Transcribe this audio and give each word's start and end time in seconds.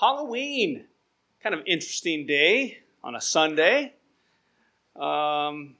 Halloween, 0.00 0.86
kind 1.40 1.54
of 1.54 1.60
interesting 1.66 2.26
day 2.26 2.78
on 3.04 3.14
a 3.14 3.20
Sunday. 3.20 3.94
Um, 4.96 5.76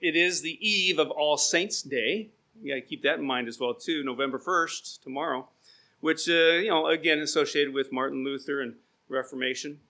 it 0.00 0.16
is 0.16 0.40
the 0.40 0.58
eve 0.66 0.98
of 0.98 1.10
All 1.10 1.36
Saints' 1.36 1.82
Day. 1.82 2.30
You 2.62 2.74
got 2.74 2.76
to 2.76 2.80
keep 2.80 3.02
that 3.02 3.18
in 3.18 3.26
mind 3.26 3.48
as 3.48 3.60
well 3.60 3.74
too. 3.74 4.02
November 4.02 4.38
first, 4.38 5.02
tomorrow, 5.02 5.46
which 6.00 6.28
uh, 6.30 6.32
you 6.32 6.70
know 6.70 6.86
again 6.86 7.18
associated 7.18 7.74
with 7.74 7.92
Martin 7.92 8.24
Luther 8.24 8.62
and 8.62 8.74
Reformation, 9.10 9.80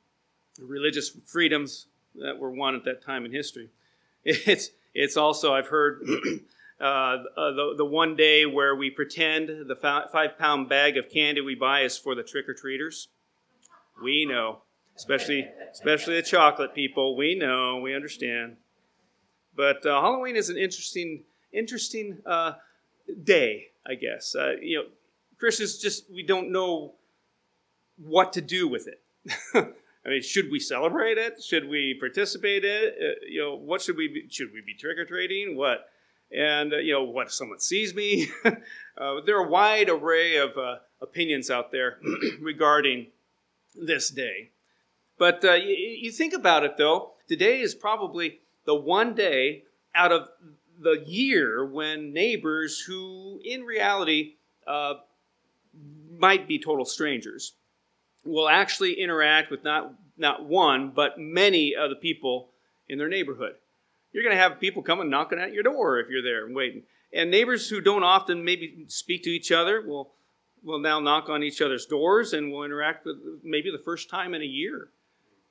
religious 0.61 1.11
freedoms 1.25 1.87
that 2.17 2.39
were 2.39 2.51
won 2.51 2.75
at 2.75 2.85
that 2.85 3.03
time 3.03 3.25
in 3.25 3.33
history. 3.33 3.71
It's 4.25 4.71
it's 4.93 5.17
also 5.17 5.55
I've 5.55 5.69
heard. 5.69 6.03
Uh, 6.79 7.23
the, 7.35 7.73
the 7.79 7.85
one 7.87 8.17
day 8.17 8.45
where 8.45 8.77
we 8.77 8.91
pretend 8.91 9.49
the 9.49 9.75
five 10.13 10.39
pound 10.39 10.69
bag 10.69 10.99
of 10.99 11.09
candy 11.09 11.41
we 11.41 11.55
buy 11.55 11.81
is 11.81 11.97
for 11.97 12.15
the 12.15 12.23
trick 12.23 12.47
or 12.47 12.53
treaters. 12.53 13.09
We 14.03 14.27
know, 14.27 14.59
especially 14.97 15.49
especially 15.73 16.17
the 16.17 16.23
chocolate 16.23 16.75
people. 16.75 17.17
We 17.17 17.35
know, 17.35 17.81
we 17.83 17.95
understand. 17.95 18.57
But 19.55 19.87
uh, 19.87 20.01
Halloween 20.01 20.37
is 20.37 20.51
an 20.51 20.59
interesting 20.59 21.25
interesting 21.53 22.19
uh, 22.27 22.53
day, 23.23 23.69
I 23.87 23.95
guess. 23.95 24.35
Uh, 24.35 24.53
you 24.61 24.79
know, 24.79 24.85
Christians 25.39 25.79
just 25.79 26.11
we 26.13 26.23
don't 26.23 26.53
know 26.53 26.95
what 27.97 28.33
to 28.35 28.41
do 28.41 28.69
with 28.69 28.89
it. 28.89 29.03
I 30.07 30.09
mean, 30.09 30.23
should 30.23 30.51
we 30.53 30.61
celebrate 30.61 31.19
it? 31.19 31.43
Should 31.43 31.69
we 31.69 31.97
participate 31.99 32.65
in 32.65 32.71
it? 32.71 32.95
Uh, 33.01 33.27
you 33.29 33.41
know, 33.41 33.57
what 33.57 33.83
should 33.83 33.97
we 33.97 34.09
be? 34.09 34.27
Should 34.31 34.53
we 34.53 34.61
be 34.61 34.75
trick 34.75 34.99
or 34.99 35.05
treating? 35.05 35.57
What? 35.57 35.89
And 36.31 36.75
uh, 36.75 36.79
you 36.79 36.93
know, 36.93 37.05
what 37.05 37.27
if 37.27 37.33
someone 37.33 37.61
sees 37.61 37.95
me? 37.95 38.29
uh, 38.45 39.21
there 39.25 39.37
are 39.39 39.47
a 39.47 39.51
wide 39.51 39.89
array 39.89 40.37
of 40.37 40.57
uh, 40.57 40.77
opinions 41.01 41.51
out 41.51 41.73
there 41.73 41.99
regarding 42.41 43.09
this 43.81 44.11
day. 44.11 44.51
But 45.19 45.45
uh, 45.45 45.55
you, 45.55 45.75
you 45.75 46.11
think 46.11 46.35
about 46.35 46.65
it, 46.65 46.77
though, 46.77 47.13
today 47.29 47.61
is 47.61 47.75
probably 47.75 48.41
the 48.65 48.75
one 48.75 49.15
day 49.15 49.65
out 49.95 50.13
of 50.13 50.29
the 50.79 51.03
year 51.07 51.65
when 51.65 52.13
neighbors 52.13 52.81
who, 52.81 53.41
in 53.45 53.63
reality, 53.63 54.35
uh, 54.67 54.95
might 56.19 56.47
be 56.47 56.59
total 56.59 56.85
strangers, 56.85 57.53
will 58.25 58.49
actually 58.49 58.95
interact 58.95 59.51
with 59.51 59.65
not, 59.65 59.95
not 60.19 60.45
one, 60.45 60.91
but 60.95 61.19
many 61.19 61.75
of 61.75 61.91
the 61.91 61.97
people 61.97 62.51
in 62.89 62.99
their 62.99 63.09
neighborhood. 63.09 63.55
You're 64.13 64.23
going 64.23 64.37
to 64.37 64.43
have 64.43 64.61
people 64.61 64.83
coming 64.83 65.11
knocking 65.11 65.39
at 65.39 65.53
your 65.53 65.63
door 65.63 65.99
if 65.99 66.09
you're 66.09 66.23
there 66.23 66.47
and 66.47 66.55
waiting. 66.55 66.83
And 67.13 67.31
neighbors 67.31 67.69
who 67.69 67.81
don't 67.81 68.03
often 68.03 68.45
maybe 68.45 68.85
speak 68.89 69.23
to 69.25 69.31
each 69.31 69.53
other 69.53 69.81
will 69.81 70.13
will 70.67 70.81
now 70.81 70.99
knock 70.99 71.29
on 71.29 71.45
each 71.45 71.63
other's 71.63 71.87
doors 71.87 72.33
and 72.33 72.51
will 72.51 72.65
interact 72.65 73.07
with 73.07 73.17
maybe 73.45 73.71
the 73.71 73.83
first 73.83 74.11
time 74.11 74.35
in 74.35 74.43
a 74.43 74.47
year. 74.47 74.89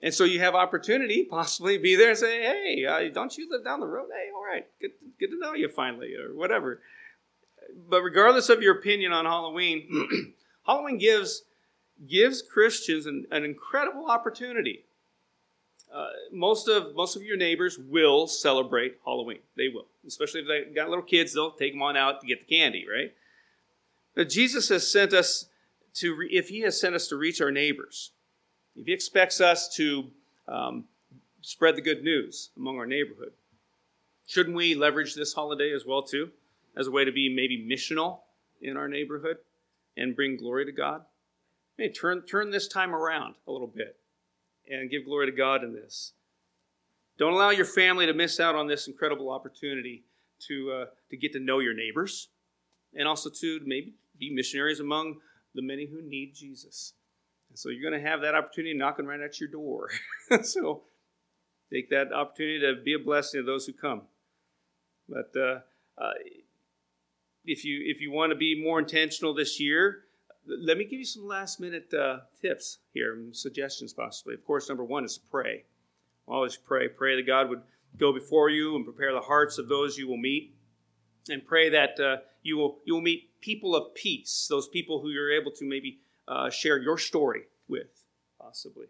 And 0.01 0.13
so 0.13 0.25
you 0.25 0.39
have 0.41 0.55
opportunity, 0.55 1.23
possibly 1.23 1.77
be 1.77 1.95
there 1.95 2.09
and 2.09 2.17
say, 2.17 2.41
hey, 2.41 2.85
uh, 2.85 3.13
don't 3.13 3.35
you 3.37 3.49
live 3.49 3.63
down 3.63 3.79
the 3.79 3.87
road? 3.87 4.09
Hey, 4.13 4.29
all 4.35 4.43
right, 4.43 4.67
good, 4.79 4.91
good 5.17 5.29
to 5.31 5.39
know 5.39 5.53
you 5.53 5.69
finally, 5.69 6.13
or 6.15 6.35
whatever. 6.35 6.81
But 7.89 8.01
regardless 8.01 8.49
of 8.49 8.61
your 8.61 8.77
opinion 8.77 9.13
on 9.13 9.25
Halloween, 9.25 10.33
Halloween 10.67 10.97
gives, 10.97 11.43
gives 12.07 12.41
Christians 12.41 13.05
an, 13.05 13.25
an 13.31 13.45
incredible 13.45 14.07
opportunity. 14.07 14.83
Uh, 15.93 16.07
most 16.33 16.67
of 16.67 16.93
most 16.93 17.15
of 17.15 17.21
your 17.21 17.37
neighbors 17.37 17.79
will 17.79 18.27
celebrate 18.27 18.97
Halloween. 19.05 19.39
They 19.55 19.69
will, 19.69 19.85
especially 20.05 20.41
if 20.41 20.47
they 20.47 20.73
got 20.73 20.89
little 20.89 21.05
kids. 21.05 21.33
They'll 21.33 21.51
take 21.51 21.71
them 21.71 21.81
on 21.81 21.95
out 21.95 22.19
to 22.19 22.27
get 22.27 22.45
the 22.45 22.53
candy, 22.53 22.85
right? 22.91 23.13
But 24.15 24.29
Jesus 24.29 24.69
has 24.69 24.89
sent 24.89 25.13
us 25.13 25.49
to, 25.95 26.17
if 26.31 26.49
He 26.49 26.61
has 26.61 26.79
sent 26.79 26.95
us 26.95 27.07
to 27.09 27.17
reach 27.17 27.41
our 27.41 27.51
neighbors, 27.51 28.11
if 28.75 28.87
He 28.87 28.93
expects 28.93 29.41
us 29.41 29.73
to 29.75 30.09
um, 30.47 30.85
spread 31.41 31.75
the 31.75 31.81
good 31.81 32.03
news 32.03 32.49
among 32.57 32.77
our 32.77 32.85
neighborhood, 32.85 33.33
shouldn't 34.25 34.55
we 34.55 34.73
leverage 34.73 35.15
this 35.15 35.33
holiday 35.33 35.73
as 35.73 35.85
well 35.85 36.01
too, 36.01 36.29
as 36.77 36.87
a 36.87 36.91
way 36.91 37.05
to 37.05 37.11
be 37.11 37.33
maybe 37.33 37.63
missional 37.63 38.19
in 38.61 38.77
our 38.77 38.87
neighborhood 38.87 39.37
and 39.97 40.15
bring 40.15 40.37
glory 40.37 40.65
to 40.65 40.71
God? 40.71 41.01
Maybe 41.77 41.93
turn 41.93 42.21
turn 42.21 42.51
this 42.51 42.69
time 42.69 42.95
around 42.95 43.35
a 43.47 43.51
little 43.51 43.67
bit 43.67 43.97
and 44.69 44.89
give 44.89 45.05
glory 45.05 45.25
to 45.25 45.35
God 45.35 45.63
in 45.63 45.73
this. 45.73 46.13
Don't 47.17 47.33
allow 47.33 47.49
your 47.49 47.65
family 47.65 48.05
to 48.05 48.13
miss 48.13 48.39
out 48.39 48.55
on 48.55 48.67
this 48.67 48.87
incredible 48.87 49.29
opportunity 49.29 50.03
to 50.47 50.71
uh, 50.71 50.85
to 51.09 51.17
get 51.17 51.33
to 51.33 51.39
know 51.39 51.59
your 51.59 51.73
neighbors, 51.73 52.29
and 52.93 53.07
also 53.07 53.29
to 53.29 53.59
maybe 53.65 53.93
be 54.19 54.33
missionaries 54.33 54.79
among 54.79 55.17
the 55.53 55.61
many 55.61 55.85
who 55.85 56.01
need 56.01 56.33
Jesus. 56.35 56.93
And 57.49 57.57
so 57.57 57.69
you're 57.69 57.89
going 57.89 58.01
to 58.01 58.09
have 58.09 58.21
that 58.21 58.35
opportunity 58.35 58.77
knocking 58.77 59.05
right 59.05 59.19
at 59.19 59.39
your 59.39 59.49
door. 59.49 59.89
so 60.43 60.83
take 61.71 61.89
that 61.89 62.11
opportunity 62.13 62.59
to 62.59 62.81
be 62.83 62.93
a 62.93 62.99
blessing 62.99 63.41
to 63.41 63.45
those 63.45 63.65
who 63.65 63.73
come. 63.73 64.03
But 65.07 65.31
uh, 65.35 65.59
uh, 65.97 66.11
if 67.45 67.63
you 67.63 67.81
if 67.85 68.01
you 68.01 68.11
want 68.11 68.31
to 68.31 68.35
be 68.35 68.61
more 68.61 68.79
intentional 68.79 69.33
this 69.33 69.59
year, 69.59 70.05
let 70.47 70.77
me 70.77 70.83
give 70.83 70.99
you 70.99 71.05
some 71.05 71.27
last 71.27 71.59
minute 71.59 71.93
uh, 71.93 72.19
tips 72.41 72.79
here, 72.93 73.17
suggestions 73.31 73.93
possibly. 73.93 74.33
Of 74.33 74.45
course, 74.45 74.67
number 74.67 74.83
one 74.83 75.05
is 75.05 75.17
pray. 75.17 75.63
Always 76.27 76.57
pray. 76.57 76.87
Pray 76.87 77.15
that 77.15 77.27
God 77.27 77.49
would 77.49 77.61
go 77.97 78.11
before 78.11 78.49
you 78.49 78.75
and 78.75 78.83
prepare 78.83 79.13
the 79.13 79.21
hearts 79.21 79.57
of 79.57 79.69
those 79.69 79.97
you 79.97 80.07
will 80.07 80.17
meet, 80.17 80.55
and 81.29 81.45
pray 81.45 81.69
that 81.69 81.99
uh, 81.99 82.17
you 82.43 82.57
will 82.57 82.79
you 82.85 82.95
will 82.95 83.01
meet 83.01 83.29
people 83.45 83.75
of 83.75 83.93
peace, 83.93 84.47
those 84.49 84.67
people 84.67 84.99
who 84.99 85.09
you're 85.09 85.31
able 85.31 85.51
to 85.51 85.63
maybe 85.63 85.99
uh, 86.27 86.49
share 86.49 86.79
your 86.79 86.97
story 86.97 87.43
with, 87.69 88.03
possibly. 88.41 88.87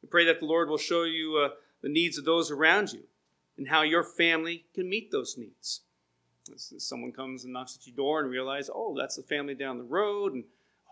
We 0.00 0.08
pray 0.08 0.24
that 0.26 0.38
the 0.38 0.46
Lord 0.46 0.68
will 0.68 0.78
show 0.78 1.02
you 1.02 1.42
uh, 1.44 1.54
the 1.82 1.88
needs 1.88 2.16
of 2.16 2.24
those 2.24 2.52
around 2.52 2.92
you 2.92 3.02
and 3.58 3.66
how 3.66 3.82
your 3.82 4.04
family 4.04 4.64
can 4.76 4.88
meet 4.88 5.10
those 5.10 5.36
needs. 5.36 5.80
As, 6.54 6.72
someone 6.78 7.10
comes 7.10 7.42
and 7.42 7.52
knocks 7.52 7.76
at 7.76 7.84
your 7.84 7.96
door 7.96 8.20
and 8.20 8.30
realize, 8.30 8.70
oh, 8.72 8.94
that's 8.96 9.16
the 9.16 9.24
family 9.24 9.56
down 9.56 9.78
the 9.78 9.84
road, 9.84 10.34
and 10.34 10.44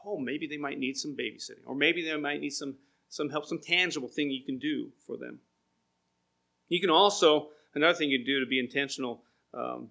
oh, 0.04 0.18
maybe 0.18 0.48
they 0.48 0.56
might 0.56 0.80
need 0.80 0.96
some 0.96 1.16
babysitting, 1.16 1.62
or 1.66 1.76
maybe 1.76 2.04
they 2.04 2.16
might 2.16 2.40
need 2.40 2.50
some 2.52 2.74
some 3.08 3.30
help, 3.30 3.46
some 3.46 3.60
tangible 3.60 4.08
thing 4.08 4.28
you 4.28 4.42
can 4.42 4.58
do 4.58 4.90
for 5.06 5.16
them. 5.16 5.38
You 6.68 6.80
can 6.80 6.90
also 6.90 7.50
another 7.76 7.96
thing 7.96 8.10
you 8.10 8.18
can 8.18 8.26
do 8.26 8.40
to 8.40 8.46
be 8.46 8.58
intentional 8.58 9.22
um, 9.52 9.90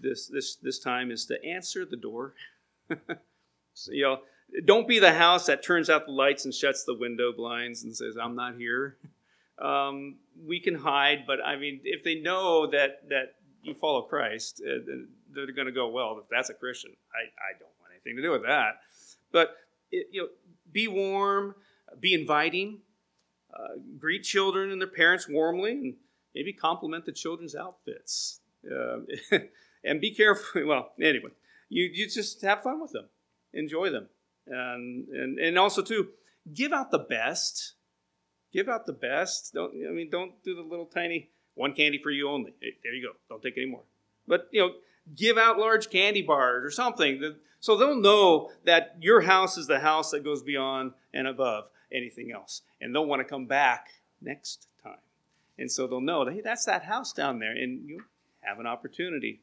this 0.00 0.28
this 0.28 0.56
this 0.56 0.78
time 0.78 1.10
is 1.10 1.26
to 1.26 1.44
answer 1.44 1.84
the 1.84 1.96
door. 1.96 2.34
so, 3.74 3.92
you 3.92 4.02
know, 4.02 4.18
don't 4.64 4.86
be 4.86 4.98
the 4.98 5.12
house 5.12 5.46
that 5.46 5.62
turns 5.62 5.88
out 5.88 6.06
the 6.06 6.12
lights 6.12 6.44
and 6.44 6.54
shuts 6.54 6.84
the 6.84 6.94
window 6.94 7.32
blinds 7.32 7.84
and 7.84 7.96
says, 7.96 8.16
"I'm 8.20 8.36
not 8.36 8.56
here." 8.56 8.96
Um, 9.58 10.16
we 10.46 10.60
can 10.60 10.74
hide, 10.74 11.24
but 11.26 11.38
I 11.44 11.56
mean, 11.56 11.80
if 11.84 12.02
they 12.04 12.16
know 12.16 12.66
that 12.68 13.08
that 13.08 13.36
you 13.62 13.74
follow 13.74 14.02
Christ, 14.02 14.62
uh, 14.66 14.80
they're 15.30 15.52
going 15.52 15.66
to 15.66 15.72
go, 15.72 15.88
"Well, 15.88 16.18
if 16.22 16.28
that's 16.30 16.50
a 16.50 16.54
Christian, 16.54 16.92
I, 17.14 17.24
I 17.24 17.58
don't 17.58 17.70
want 17.80 17.92
anything 17.92 18.16
to 18.16 18.22
do 18.22 18.32
with 18.32 18.42
that." 18.42 18.80
But 19.30 19.56
it, 19.90 20.08
you 20.10 20.22
know, 20.22 20.28
be 20.70 20.88
warm, 20.88 21.54
be 22.00 22.14
inviting, 22.14 22.80
uh, 23.54 23.78
greet 23.98 24.22
children 24.22 24.70
and 24.70 24.80
their 24.80 24.88
parents 24.88 25.28
warmly, 25.28 25.72
and 25.72 25.94
maybe 26.34 26.52
compliment 26.52 27.06
the 27.06 27.12
children's 27.12 27.54
outfits. 27.54 28.40
Uh, 28.70 28.98
and 29.84 30.00
be 30.00 30.14
careful. 30.14 30.62
Well, 30.66 30.92
anyway, 31.00 31.30
you, 31.72 31.90
you 31.92 32.06
just 32.06 32.42
have 32.42 32.62
fun 32.62 32.80
with 32.80 32.92
them, 32.92 33.06
enjoy 33.54 33.90
them, 33.90 34.08
and 34.46 35.08
and 35.08 35.38
and 35.38 35.58
also 35.58 35.82
too, 35.82 36.08
give 36.52 36.72
out 36.72 36.90
the 36.90 36.98
best. 36.98 37.74
Give 38.52 38.68
out 38.68 38.84
the 38.84 38.92
best. 38.92 39.54
Don't 39.54 39.72
I 39.88 39.90
mean? 39.90 40.10
Don't 40.10 40.32
do 40.44 40.54
the 40.54 40.62
little 40.62 40.84
tiny 40.84 41.30
one 41.54 41.72
candy 41.72 41.98
for 42.02 42.10
you 42.10 42.28
only. 42.28 42.52
Hey, 42.60 42.74
there 42.82 42.92
you 42.92 43.06
go. 43.06 43.16
Don't 43.28 43.42
take 43.42 43.56
any 43.56 43.66
more. 43.66 43.84
But 44.28 44.48
you 44.52 44.60
know, 44.60 44.72
give 45.16 45.38
out 45.38 45.58
large 45.58 45.88
candy 45.88 46.20
bars 46.20 46.62
or 46.62 46.70
something, 46.70 47.36
so 47.60 47.76
they'll 47.76 47.96
know 47.96 48.50
that 48.64 48.96
your 49.00 49.22
house 49.22 49.56
is 49.56 49.66
the 49.66 49.80
house 49.80 50.10
that 50.10 50.24
goes 50.24 50.42
beyond 50.42 50.92
and 51.14 51.26
above 51.26 51.64
anything 51.90 52.32
else, 52.32 52.60
and 52.80 52.94
they'll 52.94 53.06
want 53.06 53.20
to 53.20 53.28
come 53.28 53.46
back 53.46 53.88
next 54.20 54.66
time. 54.82 54.98
And 55.58 55.70
so 55.70 55.86
they'll 55.86 56.00
know, 56.00 56.26
hey, 56.26 56.42
that's 56.42 56.66
that 56.66 56.84
house 56.84 57.12
down 57.12 57.38
there, 57.38 57.52
and 57.52 57.88
you 57.88 58.04
have 58.42 58.58
an 58.58 58.66
opportunity 58.66 59.40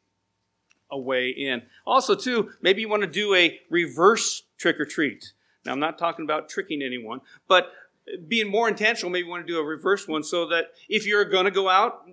a 0.92 0.98
way 0.98 1.30
in. 1.30 1.62
Also, 1.86 2.16
too, 2.16 2.52
maybe 2.62 2.82
you 2.82 2.90
want 2.90 3.02
to 3.02 3.08
do 3.08 3.36
a 3.36 3.60
reverse 3.70 4.44
trick 4.58 4.80
or 4.80 4.86
treat. 4.86 5.34
Now, 5.66 5.74
I'm 5.74 5.80
not 5.80 5.98
talking 5.98 6.26
about 6.26 6.50
tricking 6.50 6.82
anyone, 6.82 7.22
but 7.48 7.72
being 8.28 8.50
more 8.50 8.68
intentional, 8.68 9.12
maybe 9.12 9.26
you 9.26 9.32
want 9.32 9.46
to 9.46 9.54
do 9.54 9.60
a 9.60 9.64
reverse 9.64 10.08
one 10.08 10.24
so 10.24 10.48
that 10.48 10.72
if 10.88 11.06
you're 11.06 11.26
going 11.26 11.46
to 11.46 11.52
go 11.52 11.70
out, 11.70 12.08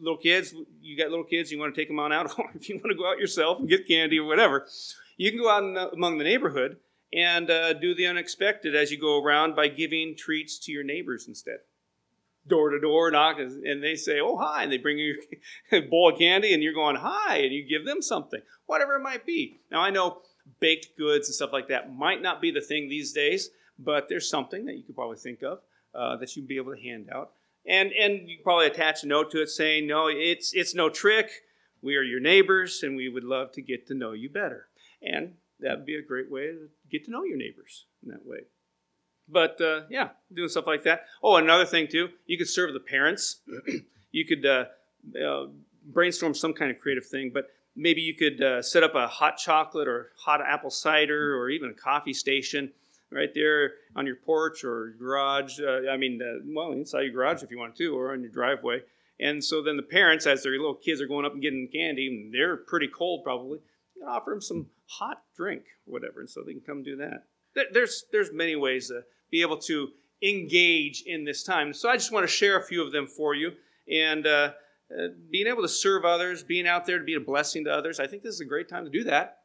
little 0.00 0.16
kids, 0.16 0.54
you 0.80 0.96
got 0.96 1.10
little 1.10 1.24
kids, 1.24 1.50
you 1.50 1.58
want 1.58 1.74
to 1.74 1.80
take 1.80 1.88
them 1.88 1.98
on 1.98 2.12
out, 2.12 2.26
or 2.38 2.50
if 2.54 2.68
you 2.68 2.76
want 2.76 2.90
to 2.90 2.94
go 2.94 3.10
out 3.10 3.18
yourself 3.18 3.58
and 3.58 3.68
get 3.68 3.88
candy 3.88 4.18
or 4.18 4.26
whatever, 4.26 4.66
you 5.16 5.30
can 5.30 5.40
go 5.40 5.50
out 5.50 5.62
in, 5.62 5.76
among 5.76 6.18
the 6.18 6.24
neighborhood 6.24 6.76
and 7.12 7.50
uh, 7.50 7.72
do 7.72 7.94
the 7.94 8.06
unexpected 8.06 8.76
as 8.76 8.90
you 8.90 9.00
go 9.00 9.22
around 9.22 9.56
by 9.56 9.66
giving 9.66 10.14
treats 10.14 10.58
to 10.58 10.72
your 10.72 10.84
neighbors 10.84 11.26
instead 11.26 11.58
door 12.48 12.70
to 12.70 12.80
door, 12.80 13.10
knock, 13.10 13.38
and 13.38 13.82
they 13.82 13.94
say, 13.94 14.20
"Oh, 14.20 14.36
hi," 14.36 14.62
and 14.62 14.72
they 14.72 14.78
bring 14.78 14.98
you 14.98 15.20
a 15.72 15.80
bowl 15.80 16.10
of 16.10 16.18
candy, 16.18 16.54
and 16.54 16.62
you're 16.62 16.74
going, 16.74 16.96
"Hi," 16.96 17.38
and 17.38 17.52
you 17.52 17.68
give 17.68 17.84
them 17.84 18.02
something, 18.02 18.40
whatever 18.66 18.94
it 18.96 19.02
might 19.02 19.26
be. 19.26 19.60
Now, 19.70 19.80
I 19.80 19.90
know 19.90 20.22
baked 20.60 20.96
goods 20.96 21.28
and 21.28 21.34
stuff 21.34 21.52
like 21.52 21.68
that 21.68 21.94
might 21.94 22.22
not 22.22 22.40
be 22.40 22.50
the 22.50 22.60
thing 22.60 22.88
these 22.88 23.12
days, 23.12 23.50
but 23.78 24.08
there's 24.08 24.28
something 24.28 24.64
that 24.66 24.76
you 24.76 24.82
could 24.82 24.94
probably 24.94 25.18
think 25.18 25.42
of 25.42 25.60
uh, 25.94 26.16
that 26.16 26.36
you'd 26.36 26.48
be 26.48 26.56
able 26.56 26.74
to 26.74 26.80
hand 26.80 27.08
out. 27.12 27.32
And, 27.66 27.92
and 27.92 28.28
you 28.28 28.38
probably 28.42 28.66
attach 28.66 29.04
a 29.04 29.06
note 29.06 29.30
to 29.32 29.42
it 29.42 29.50
saying, 29.50 29.86
no, 29.86 30.08
it's, 30.08 30.54
it's 30.54 30.74
no 30.74 30.88
trick. 30.88 31.30
We 31.82 31.96
are 31.96 32.02
your 32.02 32.20
neighbors, 32.20 32.82
and 32.82 32.96
we 32.96 33.08
would 33.08 33.24
love 33.24 33.52
to 33.52 33.62
get 33.62 33.86
to 33.88 33.94
know 33.94 34.12
you 34.12 34.30
better. 34.30 34.68
And 35.02 35.34
that'd 35.60 35.86
be 35.86 35.96
a 35.96 36.02
great 36.02 36.30
way 36.30 36.46
to 36.46 36.68
get 36.90 37.04
to 37.04 37.10
know 37.10 37.24
your 37.24 37.36
neighbors 37.36 37.84
in 38.02 38.10
that 38.10 38.26
way. 38.26 38.40
But 39.30 39.60
uh, 39.60 39.82
yeah, 39.90 40.10
doing 40.32 40.48
stuff 40.48 40.66
like 40.66 40.84
that. 40.84 41.04
Oh, 41.22 41.36
another 41.36 41.66
thing 41.66 41.88
too, 41.88 42.08
you 42.26 42.38
could 42.38 42.48
serve 42.48 42.72
the 42.72 42.80
parents. 42.80 43.40
you 44.12 44.24
could 44.24 44.46
uh, 44.46 44.64
uh, 45.22 45.46
brainstorm 45.84 46.34
some 46.34 46.54
kind 46.54 46.70
of 46.70 46.78
creative 46.78 47.06
thing, 47.06 47.30
but 47.32 47.48
maybe 47.76 48.00
you 48.00 48.14
could 48.14 48.42
uh, 48.42 48.62
set 48.62 48.82
up 48.82 48.94
a 48.94 49.06
hot 49.06 49.36
chocolate 49.36 49.88
or 49.88 50.10
hot 50.16 50.40
apple 50.40 50.70
cider 50.70 51.36
or 51.36 51.50
even 51.50 51.70
a 51.70 51.74
coffee 51.74 52.12
station 52.12 52.72
right 53.10 53.32
there 53.34 53.72
on 53.96 54.06
your 54.06 54.16
porch 54.16 54.64
or 54.64 54.94
garage. 54.98 55.58
Uh, 55.60 55.90
I 55.90 55.96
mean, 55.96 56.20
uh, 56.22 56.44
well, 56.46 56.72
inside 56.72 57.02
your 57.02 57.12
garage 57.12 57.42
if 57.42 57.50
you 57.50 57.58
want 57.58 57.76
to, 57.76 57.96
or 57.96 58.12
on 58.12 58.20
your 58.20 58.30
driveway. 58.30 58.80
And 59.20 59.42
so 59.42 59.62
then 59.62 59.76
the 59.76 59.82
parents, 59.82 60.26
as 60.26 60.42
their 60.42 60.52
little 60.52 60.74
kids 60.74 61.00
are 61.00 61.06
going 61.06 61.26
up 61.26 61.32
and 61.32 61.42
getting 61.42 61.68
candy, 61.72 62.30
they're 62.32 62.56
pretty 62.56 62.88
cold 62.88 63.24
probably. 63.24 63.58
You 63.96 64.06
offer 64.06 64.30
them 64.30 64.40
some 64.40 64.66
hot 64.86 65.22
drink 65.36 65.62
or 65.86 65.92
whatever, 65.92 66.20
and 66.20 66.30
so 66.30 66.42
they 66.42 66.52
can 66.52 66.62
come 66.62 66.82
do 66.82 66.96
that. 66.96 67.24
There's 67.72 68.04
there's 68.12 68.32
many 68.32 68.54
ways 68.54 68.88
to 68.88 69.02
be 69.30 69.42
able 69.42 69.58
to 69.58 69.88
engage 70.22 71.02
in 71.06 71.24
this 71.24 71.42
time. 71.42 71.72
So 71.72 71.88
I 71.88 71.96
just 71.96 72.12
want 72.12 72.24
to 72.24 72.32
share 72.32 72.58
a 72.58 72.62
few 72.62 72.82
of 72.82 72.92
them 72.92 73.06
for 73.06 73.34
you, 73.34 73.52
and 73.90 74.26
uh, 74.26 74.52
uh, 74.90 75.08
being 75.30 75.46
able 75.46 75.62
to 75.62 75.68
serve 75.68 76.04
others, 76.04 76.42
being 76.42 76.66
out 76.66 76.86
there 76.86 76.98
to 76.98 77.04
be 77.04 77.14
a 77.14 77.20
blessing 77.20 77.64
to 77.64 77.72
others. 77.72 78.00
I 78.00 78.06
think 78.06 78.22
this 78.22 78.34
is 78.34 78.40
a 78.40 78.46
great 78.46 78.68
time 78.68 78.84
to 78.84 78.90
do 78.90 79.04
that, 79.04 79.38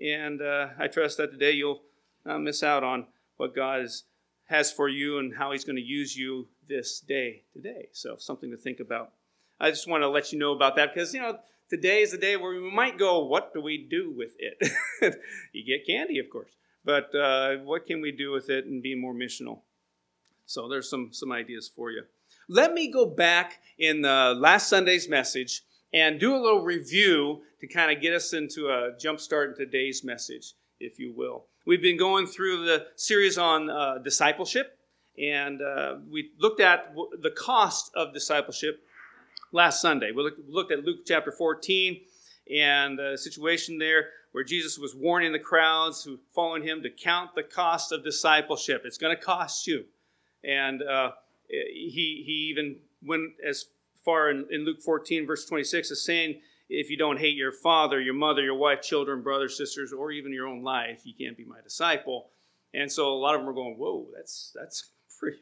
and 0.00 0.40
uh, 0.40 0.68
I 0.78 0.86
trust 0.88 1.16
that 1.18 1.32
today 1.32 1.52
you'll 1.52 1.82
not 2.24 2.40
miss 2.40 2.62
out 2.62 2.84
on 2.84 3.06
what 3.36 3.54
God 3.54 3.80
is, 3.80 4.04
has 4.44 4.70
for 4.70 4.88
you 4.88 5.18
and 5.18 5.34
how 5.34 5.52
He's 5.52 5.64
going 5.64 5.76
to 5.76 5.82
use 5.82 6.16
you 6.16 6.48
this 6.68 7.00
day 7.00 7.42
today. 7.52 7.88
So, 7.92 8.16
something 8.18 8.50
to 8.50 8.56
think 8.56 8.80
about. 8.80 9.12
I 9.58 9.70
just 9.70 9.88
want 9.88 10.02
to 10.02 10.08
let 10.08 10.32
you 10.32 10.38
know 10.38 10.52
about 10.52 10.76
that 10.76 10.94
because, 10.94 11.12
you 11.12 11.20
know, 11.20 11.38
today 11.68 12.00
is 12.00 12.12
the 12.12 12.18
day 12.18 12.36
where 12.36 12.58
we 12.58 12.70
might 12.70 12.98
go, 12.98 13.24
what 13.24 13.52
do 13.52 13.60
we 13.60 13.78
do 13.78 14.12
with 14.16 14.32
it? 14.38 15.16
you 15.52 15.64
get 15.64 15.86
candy, 15.86 16.18
of 16.18 16.30
course, 16.30 16.50
but 16.84 17.14
uh, 17.14 17.56
what 17.58 17.86
can 17.86 18.00
we 18.00 18.12
do 18.12 18.30
with 18.30 18.50
it 18.50 18.66
and 18.66 18.82
be 18.82 18.94
more 18.94 19.14
missional? 19.14 19.60
So, 20.46 20.68
there's 20.68 20.90
some, 20.90 21.10
some 21.12 21.30
ideas 21.30 21.70
for 21.74 21.90
you. 21.90 22.02
Let 22.48 22.72
me 22.72 22.90
go 22.90 23.06
back 23.06 23.60
in 23.78 24.02
the 24.02 24.34
last 24.36 24.68
Sunday's 24.68 25.08
message 25.08 25.62
and 25.92 26.18
do 26.18 26.34
a 26.34 26.40
little 26.40 26.62
review 26.62 27.42
to 27.60 27.66
kind 27.66 27.94
of 27.94 28.02
get 28.02 28.14
us 28.14 28.32
into 28.32 28.68
a 28.68 28.92
jumpstart 28.92 29.50
in 29.50 29.56
today's 29.56 30.02
message, 30.02 30.54
if 30.80 30.98
you 30.98 31.12
will. 31.12 31.46
We've 31.66 31.82
been 31.82 31.98
going 31.98 32.26
through 32.26 32.64
the 32.64 32.86
series 32.96 33.38
on 33.38 33.70
uh, 33.70 33.98
discipleship, 33.98 34.78
and 35.18 35.60
uh, 35.60 35.96
we 36.10 36.30
looked 36.38 36.60
at 36.60 36.94
the 37.20 37.30
cost 37.30 37.92
of 37.94 38.12
discipleship 38.12 38.82
last 39.52 39.80
Sunday. 39.80 40.10
We 40.12 40.22
looked, 40.22 40.48
looked 40.48 40.72
at 40.72 40.84
Luke 40.84 41.00
chapter 41.06 41.30
14 41.30 42.00
and 42.52 42.98
the 42.98 43.16
situation 43.16 43.78
there 43.78 44.08
where 44.32 44.44
Jesus 44.44 44.78
was 44.78 44.94
warning 44.94 45.32
the 45.32 45.38
crowds 45.38 46.04
who 46.04 46.18
followed 46.34 46.62
him 46.62 46.82
to 46.82 46.90
count 46.90 47.34
the 47.34 47.42
cost 47.42 47.92
of 47.92 48.04
discipleship. 48.04 48.82
It's 48.84 48.98
going 48.98 49.16
to 49.16 49.22
cost 49.22 49.66
you. 49.66 49.84
And 50.44 50.82
uh, 50.82 51.12
he, 51.48 52.22
he 52.24 52.48
even 52.50 52.76
went 53.02 53.32
as 53.46 53.66
far 54.04 54.30
in, 54.30 54.46
in 54.50 54.64
Luke 54.64 54.82
14, 54.82 55.26
verse 55.26 55.44
26, 55.46 55.90
as 55.90 56.04
saying, 56.04 56.40
if 56.68 56.88
you 56.88 56.96
don't 56.96 57.18
hate 57.18 57.34
your 57.34 57.52
father, 57.52 58.00
your 58.00 58.14
mother, 58.14 58.42
your 58.42 58.54
wife, 58.54 58.80
children, 58.80 59.22
brothers, 59.22 59.56
sisters, 59.56 59.92
or 59.92 60.12
even 60.12 60.32
your 60.32 60.46
own 60.46 60.62
life, 60.62 61.00
you 61.04 61.12
can't 61.18 61.36
be 61.36 61.44
my 61.44 61.60
disciple. 61.60 62.30
And 62.72 62.90
so 62.90 63.12
a 63.12 63.18
lot 63.18 63.34
of 63.34 63.40
them 63.40 63.50
are 63.50 63.54
going, 63.54 63.74
whoa, 63.76 64.06
that's 64.14 64.52
that's 64.54 64.90
pretty. 65.18 65.38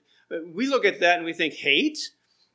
We 0.55 0.67
look 0.67 0.87
at 0.87 1.00
that 1.00 1.17
and 1.17 1.26
we 1.26 1.34
think 1.34 1.55
hate, 1.55 1.99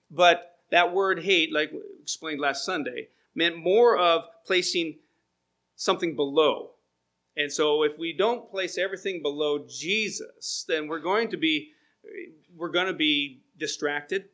but 0.10 0.58
that 0.72 0.94
word 0.94 1.24
hate, 1.24 1.54
like 1.54 1.72
explained 2.02 2.40
last 2.40 2.66
Sunday, 2.66 3.10
meant 3.36 3.58
more 3.58 3.98
of 3.98 4.24
placing 4.46 4.96
something 5.76 6.16
below. 6.16 6.72
And 7.36 7.52
so 7.52 7.84
if 7.84 7.98
we 7.98 8.14
don't 8.14 8.50
place 8.50 8.78
everything 8.78 9.22
below 9.22 9.66
Jesus, 9.68 10.66
then 10.68 10.88
we're 10.88 11.00
going 11.00 11.30
to 11.30 11.38
be 11.38 11.72
we're 12.56 12.70
going 12.70 12.88
to 12.88 12.94
be 12.94 13.42
distracted. 13.58 14.26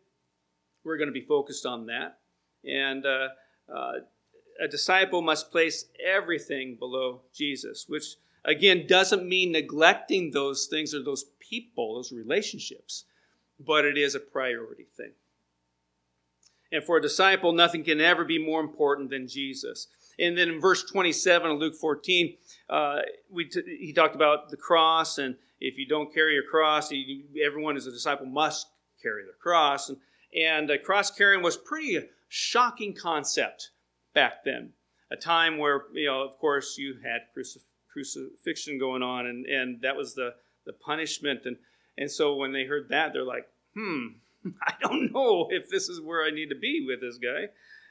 We're 0.84 0.98
going 0.98 1.08
to 1.08 1.14
be 1.14 1.22
focused 1.22 1.66
on 1.66 1.86
that. 1.86 2.20
And 2.66 3.06
uh, 3.06 3.30
uh, 3.74 3.92
a 4.60 4.68
disciple 4.68 5.22
must 5.22 5.52
place 5.52 5.86
everything 6.06 6.76
below 6.76 7.22
Jesus, 7.34 7.86
which 7.88 8.16
again 8.44 8.86
doesn't 8.88 9.28
mean 9.28 9.52
neglecting 9.52 10.32
those 10.32 10.66
things 10.66 10.94
or 10.94 11.04
those 11.04 11.26
people, 11.40 11.96
those 11.96 12.12
relationships, 12.12 13.06
but 13.60 13.86
it 13.86 13.98
is 13.98 14.16
a 14.16 14.20
priority 14.20 14.88
thing. 14.98 15.12
And 16.72 16.84
for 16.84 16.98
a 16.98 17.02
disciple, 17.02 17.52
nothing 17.52 17.84
can 17.84 18.00
ever 18.00 18.24
be 18.24 18.44
more 18.44 18.62
important 18.62 19.10
than 19.10 19.28
Jesus. 19.28 19.88
And 20.20 20.38
then 20.38 20.50
in 20.50 20.60
verse 20.60 20.84
27 20.84 21.52
of 21.52 21.58
Luke 21.60 21.76
14, 21.76 22.36
uh, 22.70 23.00
we 23.32 23.46
t- 23.46 23.78
he 23.80 23.94
talked 23.94 24.16
about 24.16 24.50
the 24.50 24.58
cross, 24.58 25.18
and 25.18 25.36
if 25.60 25.78
you 25.78 25.88
don't 25.88 26.14
carry 26.14 26.34
your 26.34 26.44
cross, 26.44 26.92
you, 26.92 27.24
everyone 27.44 27.78
as 27.78 27.88
a 27.88 27.92
disciple 27.92 28.26
must 28.26 28.68
carry 29.02 29.24
their 29.24 29.34
cross. 29.42 29.90
And, 29.90 29.98
and 30.38 30.72
uh, 30.72 30.78
cross 30.78 31.12
carrying 31.12 31.42
was 31.42 31.58
pretty 31.58 32.00
shocking 32.28 32.94
concept 32.94 33.72
back 34.14 34.44
then. 34.44 34.72
A 35.12 35.16
time 35.16 35.58
where, 35.58 35.86
you 35.94 36.06
know, 36.06 36.22
of 36.22 36.38
course, 36.38 36.78
you 36.78 36.96
had 37.04 37.22
crucif- 37.36 37.66
crucifixion 37.92 38.78
going 38.78 39.02
on, 39.02 39.26
and, 39.26 39.46
and 39.46 39.82
that 39.82 39.96
was 39.96 40.14
the, 40.14 40.36
the 40.66 40.74
punishment. 40.74 41.42
And, 41.46 41.58
and 41.98 42.12
so 42.12 42.36
when 42.36 42.54
they 42.54 42.66
heard 42.66 42.90
that, 42.90 43.14
they're 43.14 43.24
like, 43.24 43.48
hmm, 43.76 44.08
I 44.64 44.74
don't 44.80 45.12
know 45.12 45.48
if 45.50 45.70
this 45.70 45.90
is 45.90 46.00
where 46.00 46.24
I 46.24 46.30
need 46.30 46.50
to 46.50 46.56
be 46.56 46.86
with 46.88 47.02
this 47.02 47.18
guy. 47.18 47.50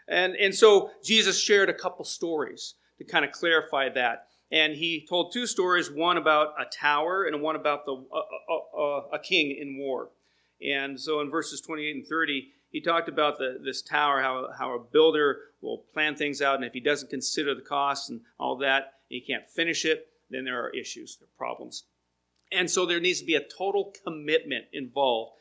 And, 0.08 0.34
and 0.37 0.55
so 0.55 0.90
Jesus 1.05 1.38
shared 1.38 1.69
a 1.69 1.75
couple 1.75 2.05
stories 2.05 2.75
to 2.99 3.05
kind 3.05 3.25
of 3.25 3.32
clarify 3.32 3.88
that. 3.90 4.28
And 4.50 4.75
he 4.75 5.06
told 5.06 5.32
two 5.32 5.46
stories 5.46 5.90
one 5.90 6.16
about 6.16 6.55
a 6.58 6.64
tower 6.64 7.25
and 7.25 7.43
one 7.43 7.56
about 7.56 7.84
the, 7.84 7.93
uh, 7.93 9.16
a 9.16 9.19
king 9.19 9.56
in 9.60 9.78
war. 9.78 10.10
And 10.66 10.99
so 10.99 11.20
in 11.20 11.31
verses 11.31 11.60
28 11.60 11.96
and 11.96 12.06
30, 12.06 12.49
he 12.70 12.81
talked 12.81 13.08
about 13.08 13.38
the, 13.38 13.58
this 13.62 13.82
tower, 13.82 14.20
how, 14.20 14.49
how 14.58 14.75
a 14.75 14.78
builder 14.78 15.38
will 15.60 15.84
plan 15.93 16.16
things 16.16 16.43
out, 16.43 16.56
and 16.56 16.64
if 16.64 16.72
he 16.72 16.81
doesn't 16.81 17.11
consider 17.11 17.54
the 17.54 17.62
costs 17.62 18.11
and 18.11 18.20
all 18.38 18.56
that, 18.58 18.94
he 19.08 19.20
can't 19.20 19.46
finish 19.46 19.84
it, 19.84 20.08
then 20.31 20.44
there 20.44 20.62
are 20.62 20.70
issues, 20.70 21.16
there 21.16 21.26
are 21.26 21.38
problems. 21.38 21.84
And 22.52 22.70
so 22.70 22.87
there 22.87 23.00
needs 23.00 23.20
to 23.20 23.26
be 23.26 23.34
a 23.34 23.40
total 23.40 23.94
commitment 24.04 24.66
involved. 24.72 25.32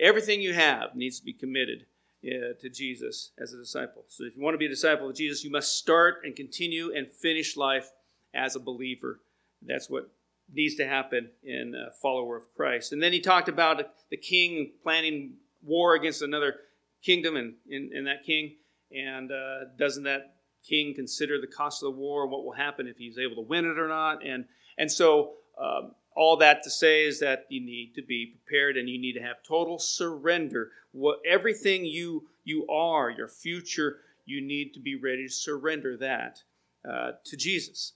Everything 0.00 0.40
you 0.40 0.54
have 0.54 0.94
needs 0.94 1.18
to 1.18 1.24
be 1.24 1.32
committed 1.32 1.86
uh, 2.26 2.60
to 2.60 2.68
Jesus 2.68 3.30
as 3.38 3.52
a 3.52 3.58
disciple. 3.58 4.04
So 4.08 4.24
if 4.24 4.36
you 4.36 4.42
want 4.42 4.54
to 4.54 4.58
be 4.58 4.66
a 4.66 4.70
disciple 4.70 5.08
of 5.08 5.16
Jesus, 5.16 5.44
you 5.44 5.50
must 5.50 5.78
start 5.78 6.22
and 6.24 6.34
continue 6.34 6.92
and 6.94 7.06
finish 7.08 7.56
life 7.56 7.90
as 8.34 8.56
a 8.56 8.60
believer. 8.60 9.20
That's 9.62 9.88
what 9.88 10.10
needs 10.52 10.76
to 10.76 10.86
happen 10.86 11.30
in 11.42 11.74
a 11.74 11.92
follower 11.92 12.36
of 12.36 12.52
Christ. 12.54 12.92
And 12.92 13.02
then 13.02 13.12
he 13.12 13.20
talked 13.20 13.48
about 13.48 13.82
the 14.10 14.16
king 14.16 14.72
planning 14.82 15.34
war 15.62 15.94
against 15.94 16.22
another 16.22 16.54
kingdom 17.02 17.36
and, 17.36 17.54
and, 17.70 17.92
and 17.92 18.06
that 18.06 18.24
king. 18.24 18.56
And 18.92 19.32
uh, 19.32 19.70
doesn't 19.78 20.04
that 20.04 20.36
king 20.68 20.94
consider 20.94 21.40
the 21.40 21.46
cost 21.46 21.82
of 21.82 21.92
the 21.92 21.98
war, 21.98 22.22
and 22.22 22.30
what 22.30 22.44
will 22.44 22.52
happen 22.52 22.86
if 22.86 22.96
he's 22.96 23.18
able 23.18 23.36
to 23.36 23.48
win 23.48 23.64
it 23.64 23.78
or 23.78 23.88
not? 23.88 24.24
And, 24.24 24.44
and 24.78 24.90
so, 24.90 25.34
um, 25.60 25.92
all 26.16 26.38
that 26.38 26.62
to 26.62 26.70
say 26.70 27.04
is 27.04 27.20
that 27.20 27.46
you 27.50 27.60
need 27.60 27.94
to 27.94 28.02
be 28.02 28.26
prepared 28.26 28.76
and 28.76 28.88
you 28.88 28.98
need 28.98 29.12
to 29.12 29.22
have 29.22 29.36
total 29.46 29.78
surrender. 29.78 30.70
What, 30.92 31.18
everything 31.26 31.84
you, 31.84 32.28
you 32.44 32.66
are, 32.68 33.10
your 33.10 33.28
future, 33.28 33.98
you 34.24 34.40
need 34.40 34.72
to 34.74 34.80
be 34.80 34.96
ready 34.96 35.26
to 35.26 35.32
surrender 35.32 35.96
that 35.98 36.42
uh, 36.88 37.12
to 37.24 37.36
Jesus. 37.36 37.92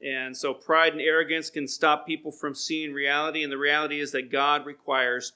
And 0.00 0.36
so, 0.36 0.54
pride 0.54 0.92
and 0.92 1.02
arrogance 1.02 1.50
can 1.50 1.66
stop 1.66 2.06
people 2.06 2.30
from 2.30 2.54
seeing 2.54 2.92
reality, 2.92 3.42
and 3.42 3.50
the 3.50 3.58
reality 3.58 3.98
is 3.98 4.12
that 4.12 4.30
God 4.30 4.64
requires 4.64 5.32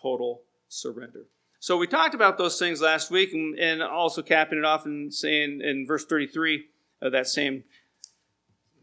total 0.00 0.40
surrender. 0.68 1.26
So 1.62 1.76
we 1.76 1.86
talked 1.86 2.14
about 2.14 2.38
those 2.38 2.58
things 2.58 2.80
last 2.80 3.10
week 3.10 3.34
and, 3.34 3.58
and 3.58 3.82
also 3.82 4.22
capping 4.22 4.58
it 4.58 4.64
off 4.64 4.86
and 4.86 5.12
saying 5.12 5.60
in 5.62 5.86
verse 5.86 6.06
33 6.06 6.64
of 7.02 7.12
that 7.12 7.28
same 7.28 7.64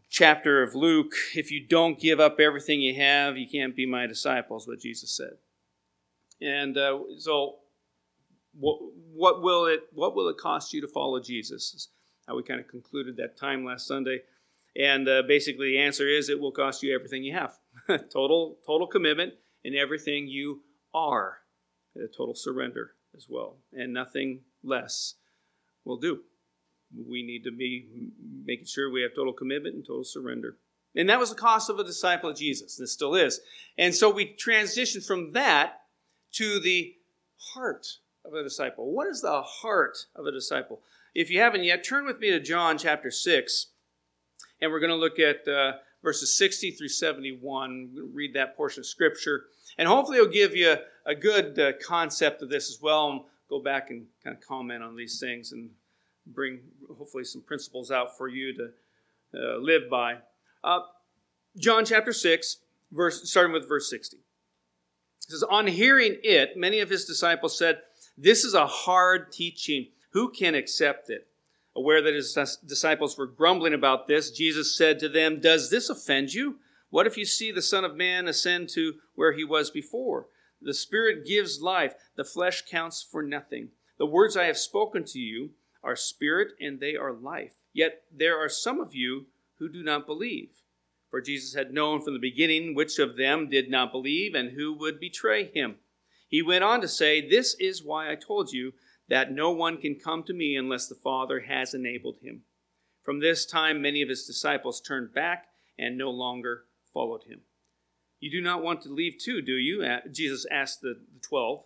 chapter 0.08 0.62
of 0.62 0.74
Luke, 0.74 1.12
if 1.34 1.50
you 1.50 1.66
don't 1.66 2.00
give 2.00 2.20
up 2.20 2.40
everything 2.40 2.80
you 2.80 2.94
have, 2.94 3.36
you 3.36 3.48
can't 3.48 3.76
be 3.76 3.86
my 3.86 4.06
disciples, 4.06 4.66
what 4.66 4.80
Jesus 4.80 5.16
said. 5.16 5.32
And 6.40 6.76
uh, 6.76 6.98
so 7.18 7.56
what, 8.58 8.78
what, 9.14 9.42
will 9.42 9.66
it 9.66 9.80
what 9.92 10.14
will 10.14 10.28
it 10.28 10.38
cost 10.38 10.72
you 10.72 10.80
to 10.80 10.88
follow 10.88 11.20
Jesus? 11.20 11.74
Is 11.74 11.88
how 12.26 12.36
we 12.36 12.42
kind 12.42 12.60
of 12.60 12.68
concluded 12.68 13.16
that 13.16 13.38
time 13.38 13.64
last 13.64 13.86
Sunday. 13.86 14.20
And 14.76 15.08
uh, 15.08 15.22
basically 15.26 15.72
the 15.72 15.78
answer 15.78 16.06
is 16.06 16.28
it 16.28 16.38
will 16.38 16.52
cost 16.52 16.82
you 16.82 16.94
everything 16.94 17.24
you 17.24 17.34
have. 17.34 17.58
total 18.10 18.58
total 18.66 18.86
commitment 18.86 19.34
in 19.64 19.74
everything 19.74 20.28
you 20.28 20.60
are 20.94 21.38
a 21.96 22.06
total 22.06 22.34
surrender 22.34 22.92
as 23.16 23.26
well, 23.28 23.56
and 23.72 23.92
nothing 23.92 24.42
less 24.62 25.14
will 25.84 25.96
do. 25.96 26.20
We 26.96 27.22
need 27.22 27.44
to 27.44 27.50
be 27.50 27.86
making 28.44 28.66
sure 28.66 28.90
we 28.90 29.02
have 29.02 29.14
total 29.14 29.32
commitment 29.32 29.74
and 29.74 29.84
total 29.86 30.04
surrender. 30.04 30.56
And 30.96 31.08
that 31.10 31.18
was 31.18 31.30
the 31.30 31.36
cost 31.36 31.68
of 31.68 31.78
a 31.78 31.84
disciple 31.84 32.30
of 32.30 32.36
Jesus. 32.36 32.76
This 32.76 32.92
still 32.92 33.14
is. 33.14 33.40
And 33.76 33.94
so 33.94 34.10
we 34.10 34.34
transition 34.34 35.00
from 35.00 35.32
that 35.32 35.82
to 36.32 36.58
the 36.60 36.96
heart 37.52 37.86
of 38.24 38.32
a 38.34 38.42
disciple. 38.42 38.92
What 38.92 39.06
is 39.06 39.20
the 39.20 39.42
heart 39.42 39.98
of 40.16 40.26
a 40.26 40.32
disciple? 40.32 40.80
If 41.14 41.30
you 41.30 41.40
haven't 41.40 41.64
yet, 41.64 41.84
turn 41.84 42.06
with 42.06 42.20
me 42.20 42.30
to 42.30 42.40
John 42.40 42.78
chapter 42.78 43.10
6, 43.10 43.66
and 44.60 44.70
we're 44.70 44.80
going 44.80 44.90
to 44.90 44.96
look 44.96 45.18
at 45.18 45.46
uh, 45.48 45.78
verses 46.02 46.36
60 46.36 46.72
through 46.72 46.88
71. 46.88 48.10
read 48.12 48.34
that 48.34 48.56
portion 48.56 48.80
of 48.80 48.86
Scripture, 48.86 49.44
and 49.76 49.88
hopefully 49.88 50.18
it'll 50.18 50.30
give 50.30 50.54
you 50.54 50.76
a 51.06 51.14
good 51.14 51.58
uh, 51.58 51.72
concept 51.84 52.42
of 52.42 52.50
this 52.50 52.68
as 52.68 52.78
well. 52.80 53.10
And 53.10 53.20
go 53.48 53.60
back 53.60 53.90
and 53.90 54.06
kind 54.22 54.36
of 54.36 54.46
comment 54.46 54.82
on 54.82 54.96
these 54.96 55.18
things 55.18 55.52
and 55.52 55.70
bring 56.32 56.60
hopefully 56.96 57.24
some 57.24 57.42
principles 57.42 57.90
out 57.90 58.16
for 58.16 58.28
you 58.28 58.54
to 58.54 58.70
uh, 59.34 59.58
live 59.58 59.90
by. 59.90 60.18
Uh, 60.62 60.80
John 61.56 61.84
chapter 61.84 62.12
6, 62.12 62.58
verse, 62.92 63.28
starting 63.28 63.52
with 63.52 63.68
verse 63.68 63.90
60. 63.90 64.16
It 64.16 64.22
says, 65.18 65.42
On 65.42 65.66
hearing 65.66 66.18
it, 66.22 66.56
many 66.56 66.80
of 66.80 66.90
his 66.90 67.04
disciples 67.04 67.58
said, 67.58 67.80
This 68.16 68.44
is 68.44 68.54
a 68.54 68.66
hard 68.66 69.32
teaching. 69.32 69.88
Who 70.10 70.30
can 70.30 70.54
accept 70.54 71.10
it? 71.10 71.26
Aware 71.76 72.02
that 72.02 72.14
his 72.14 72.36
disciples 72.66 73.16
were 73.16 73.26
grumbling 73.26 73.74
about 73.74 74.08
this, 74.08 74.30
Jesus 74.30 74.76
said 74.76 74.98
to 74.98 75.08
them, 75.08 75.40
Does 75.40 75.70
this 75.70 75.88
offend 75.88 76.34
you? 76.34 76.56
What 76.90 77.06
if 77.06 77.16
you 77.16 77.24
see 77.24 77.52
the 77.52 77.62
Son 77.62 77.84
of 77.84 77.94
Man 77.94 78.26
ascend 78.26 78.70
to 78.70 78.94
where 79.14 79.32
he 79.32 79.44
was 79.44 79.70
before? 79.70 80.26
The 80.60 80.74
Spirit 80.74 81.26
gives 81.26 81.60
life, 81.60 81.94
the 82.16 82.24
flesh 82.24 82.62
counts 82.68 83.02
for 83.02 83.22
nothing. 83.22 83.68
The 83.98 84.06
words 84.06 84.36
I 84.36 84.44
have 84.44 84.58
spoken 84.58 85.04
to 85.04 85.18
you 85.18 85.50
are 85.82 85.96
spirit 85.96 86.48
and 86.60 86.80
they 86.80 86.96
are 86.96 87.12
life. 87.12 87.54
Yet 87.72 88.02
there 88.12 88.38
are 88.38 88.48
some 88.48 88.80
of 88.80 88.94
you 88.94 89.26
who 89.58 89.68
do 89.68 89.82
not 89.82 90.06
believe. 90.06 90.50
For 91.10 91.20
Jesus 91.20 91.54
had 91.54 91.72
known 91.72 92.02
from 92.02 92.12
the 92.12 92.20
beginning 92.20 92.74
which 92.74 92.98
of 92.98 93.16
them 93.16 93.48
did 93.48 93.70
not 93.70 93.92
believe 93.92 94.34
and 94.34 94.52
who 94.52 94.74
would 94.74 95.00
betray 95.00 95.50
him. 95.50 95.76
He 96.28 96.42
went 96.42 96.64
on 96.64 96.80
to 96.82 96.88
say, 96.88 97.26
This 97.26 97.54
is 97.58 97.82
why 97.82 98.10
I 98.10 98.14
told 98.14 98.52
you 98.52 98.72
that 99.08 99.32
no 99.32 99.50
one 99.50 99.78
can 99.78 99.94
come 99.94 100.22
to 100.24 100.34
me 100.34 100.54
unless 100.54 100.86
the 100.86 100.94
Father 100.94 101.40
has 101.40 101.72
enabled 101.72 102.18
him. 102.20 102.42
From 103.02 103.20
this 103.20 103.46
time, 103.46 103.80
many 103.80 104.02
of 104.02 104.10
his 104.10 104.26
disciples 104.26 104.82
turned 104.82 105.14
back 105.14 105.46
and 105.78 105.96
no 105.96 106.10
longer 106.10 106.64
followed 106.92 107.22
him. 107.24 107.40
You 108.20 108.30
do 108.30 108.42
not 108.42 108.62
want 108.62 108.82
to 108.82 108.92
leave 108.92 109.16
too, 109.18 109.40
do 109.40 109.52
you? 109.52 109.86
Jesus 110.10 110.44
asked 110.50 110.82
the, 110.82 110.94
the 111.14 111.20
twelve. 111.20 111.64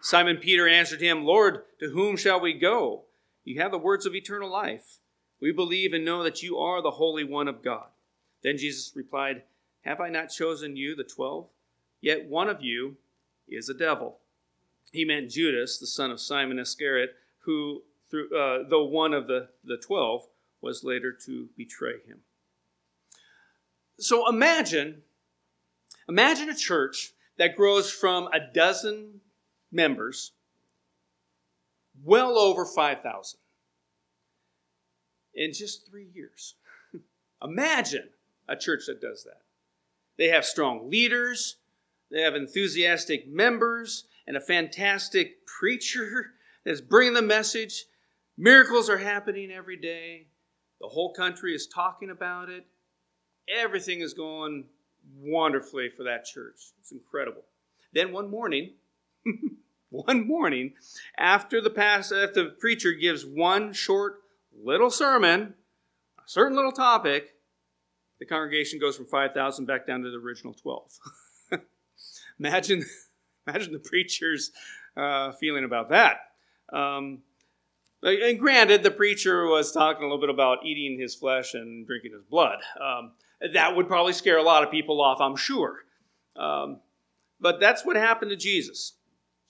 Simon 0.00 0.38
Peter 0.38 0.66
answered 0.66 1.02
him, 1.02 1.24
Lord, 1.24 1.64
to 1.80 1.90
whom 1.90 2.16
shall 2.16 2.40
we 2.40 2.54
go? 2.54 3.04
You 3.50 3.60
have 3.60 3.72
the 3.72 3.78
words 3.78 4.06
of 4.06 4.14
eternal 4.14 4.48
life. 4.48 4.98
We 5.40 5.50
believe 5.50 5.92
and 5.92 6.04
know 6.04 6.22
that 6.22 6.40
you 6.40 6.56
are 6.58 6.80
the 6.80 6.92
Holy 6.92 7.24
One 7.24 7.48
of 7.48 7.64
God. 7.64 7.86
Then 8.44 8.56
Jesus 8.56 8.92
replied, 8.94 9.42
Have 9.84 10.00
I 10.00 10.08
not 10.08 10.30
chosen 10.30 10.76
you, 10.76 10.94
the 10.94 11.02
twelve? 11.02 11.48
Yet 12.00 12.26
one 12.26 12.48
of 12.48 12.62
you 12.62 12.96
is 13.48 13.68
a 13.68 13.74
devil. 13.74 14.18
He 14.92 15.04
meant 15.04 15.32
Judas, 15.32 15.78
the 15.78 15.88
son 15.88 16.12
of 16.12 16.20
Simon 16.20 16.60
Iscariot, 16.60 17.16
who, 17.40 17.82
through, 18.08 18.28
uh, 18.36 18.68
though 18.68 18.84
one 18.84 19.12
of 19.12 19.26
the, 19.26 19.48
the 19.64 19.78
twelve, 19.78 20.28
was 20.60 20.84
later 20.84 21.12
to 21.26 21.48
betray 21.56 21.94
him. 22.06 22.20
So 23.98 24.28
imagine, 24.28 25.02
imagine 26.08 26.48
a 26.48 26.54
church 26.54 27.14
that 27.36 27.56
grows 27.56 27.90
from 27.90 28.28
a 28.28 28.38
dozen 28.54 29.22
members 29.72 30.34
well 32.04 32.38
over 32.38 32.64
5,000 32.64 33.38
in 35.34 35.52
just 35.52 35.88
three 35.88 36.08
years. 36.14 36.54
Imagine 37.42 38.08
a 38.48 38.56
church 38.56 38.82
that 38.86 39.00
does 39.00 39.24
that. 39.24 39.42
They 40.18 40.28
have 40.28 40.44
strong 40.44 40.90
leaders, 40.90 41.56
they 42.10 42.22
have 42.22 42.34
enthusiastic 42.34 43.28
members, 43.28 44.04
and 44.26 44.36
a 44.36 44.40
fantastic 44.40 45.46
preacher 45.46 46.32
that's 46.64 46.80
bringing 46.80 47.14
the 47.14 47.22
message. 47.22 47.84
Miracles 48.36 48.90
are 48.90 48.98
happening 48.98 49.50
every 49.50 49.76
day. 49.76 50.26
The 50.80 50.88
whole 50.88 51.12
country 51.12 51.54
is 51.54 51.66
talking 51.66 52.10
about 52.10 52.48
it. 52.48 52.66
Everything 53.48 54.00
is 54.00 54.14
going 54.14 54.64
wonderfully 55.18 55.90
for 55.96 56.04
that 56.04 56.24
church. 56.24 56.72
It's 56.78 56.92
incredible. 56.92 57.42
Then 57.92 58.12
one 58.12 58.30
morning, 58.30 58.72
one 60.06 60.26
morning, 60.26 60.74
after 61.18 61.60
the 61.60 61.70
past, 61.70 62.12
after 62.12 62.44
the 62.44 62.50
preacher 62.50 62.92
gives 62.92 63.24
one 63.24 63.72
short 63.72 64.20
little 64.64 64.90
sermon, 64.90 65.54
a 66.18 66.28
certain 66.28 66.56
little 66.56 66.72
topic, 66.72 67.34
the 68.18 68.26
congregation 68.26 68.78
goes 68.78 68.96
from 68.96 69.06
5,000 69.06 69.66
back 69.66 69.86
down 69.86 70.02
to 70.02 70.10
the 70.10 70.18
original 70.18 70.54
12. 70.54 70.98
imagine, 72.38 72.84
imagine 73.46 73.72
the 73.72 73.78
preacher's 73.78 74.52
uh, 74.96 75.32
feeling 75.32 75.64
about 75.64 75.90
that. 75.90 76.18
Um, 76.72 77.22
and 78.02 78.38
granted, 78.38 78.82
the 78.82 78.90
preacher 78.90 79.46
was 79.46 79.72
talking 79.72 80.02
a 80.02 80.06
little 80.06 80.20
bit 80.20 80.30
about 80.30 80.64
eating 80.64 80.98
his 80.98 81.14
flesh 81.14 81.54
and 81.54 81.86
drinking 81.86 82.12
his 82.12 82.22
blood. 82.22 82.58
Um, 82.80 83.12
that 83.52 83.76
would 83.76 83.88
probably 83.88 84.12
scare 84.12 84.38
a 84.38 84.42
lot 84.42 84.62
of 84.62 84.70
people 84.70 85.02
off, 85.02 85.20
I'm 85.20 85.36
sure. 85.36 85.80
Um, 86.36 86.80
but 87.40 87.60
that's 87.60 87.84
what 87.84 87.96
happened 87.96 88.30
to 88.30 88.36
Jesus 88.36 88.94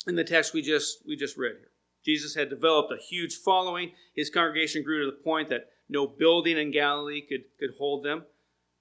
in 0.07 0.17
the 0.17 0.25
text 0.25 0.55
we 0.55 0.63
just 0.63 1.07
we 1.07 1.17
just 1.17 1.37
read 1.37 1.57
here. 1.59 1.71
Jesus 2.05 2.35
had 2.35 2.49
developed 2.49 2.93
a 2.93 2.97
huge 2.97 3.37
following. 3.37 3.93
His 4.15 4.31
congregation 4.31 4.83
grew 4.83 5.05
to 5.05 5.11
the 5.11 5.23
point 5.23 5.49
that 5.51 5.69
no 5.89 6.07
building 6.07 6.57
in 6.57 6.71
Galilee 6.71 7.21
could, 7.21 7.45
could 7.59 7.71
hold 7.79 8.05
them. 8.05 8.25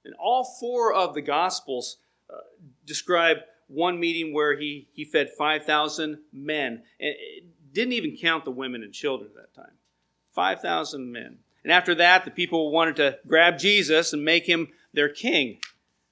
And 0.05 0.13
all 0.15 0.45
four 0.59 0.93
of 0.93 1.13
the 1.13 1.21
Gospels 1.21 1.97
uh, 2.29 2.37
describe 2.85 3.37
one 3.67 3.99
meeting 3.99 4.33
where 4.33 4.57
he, 4.57 4.87
he 4.93 5.03
fed 5.03 5.29
5,000 5.37 6.19
men. 6.31 6.83
And 6.99 7.15
didn't 7.71 7.93
even 7.93 8.17
count 8.17 8.45
the 8.45 8.51
women 8.51 8.83
and 8.83 8.93
children 8.93 9.29
at 9.35 9.35
that 9.35 9.61
time. 9.61 9.73
5,000 10.33 11.11
men. 11.11 11.39
And 11.63 11.71
after 11.73 11.93
that, 11.95 12.25
the 12.25 12.31
people 12.31 12.71
wanted 12.71 12.95
to 12.97 13.19
grab 13.27 13.59
Jesus 13.59 14.13
and 14.13 14.23
make 14.23 14.45
him 14.45 14.69
their 14.93 15.09
king 15.09 15.59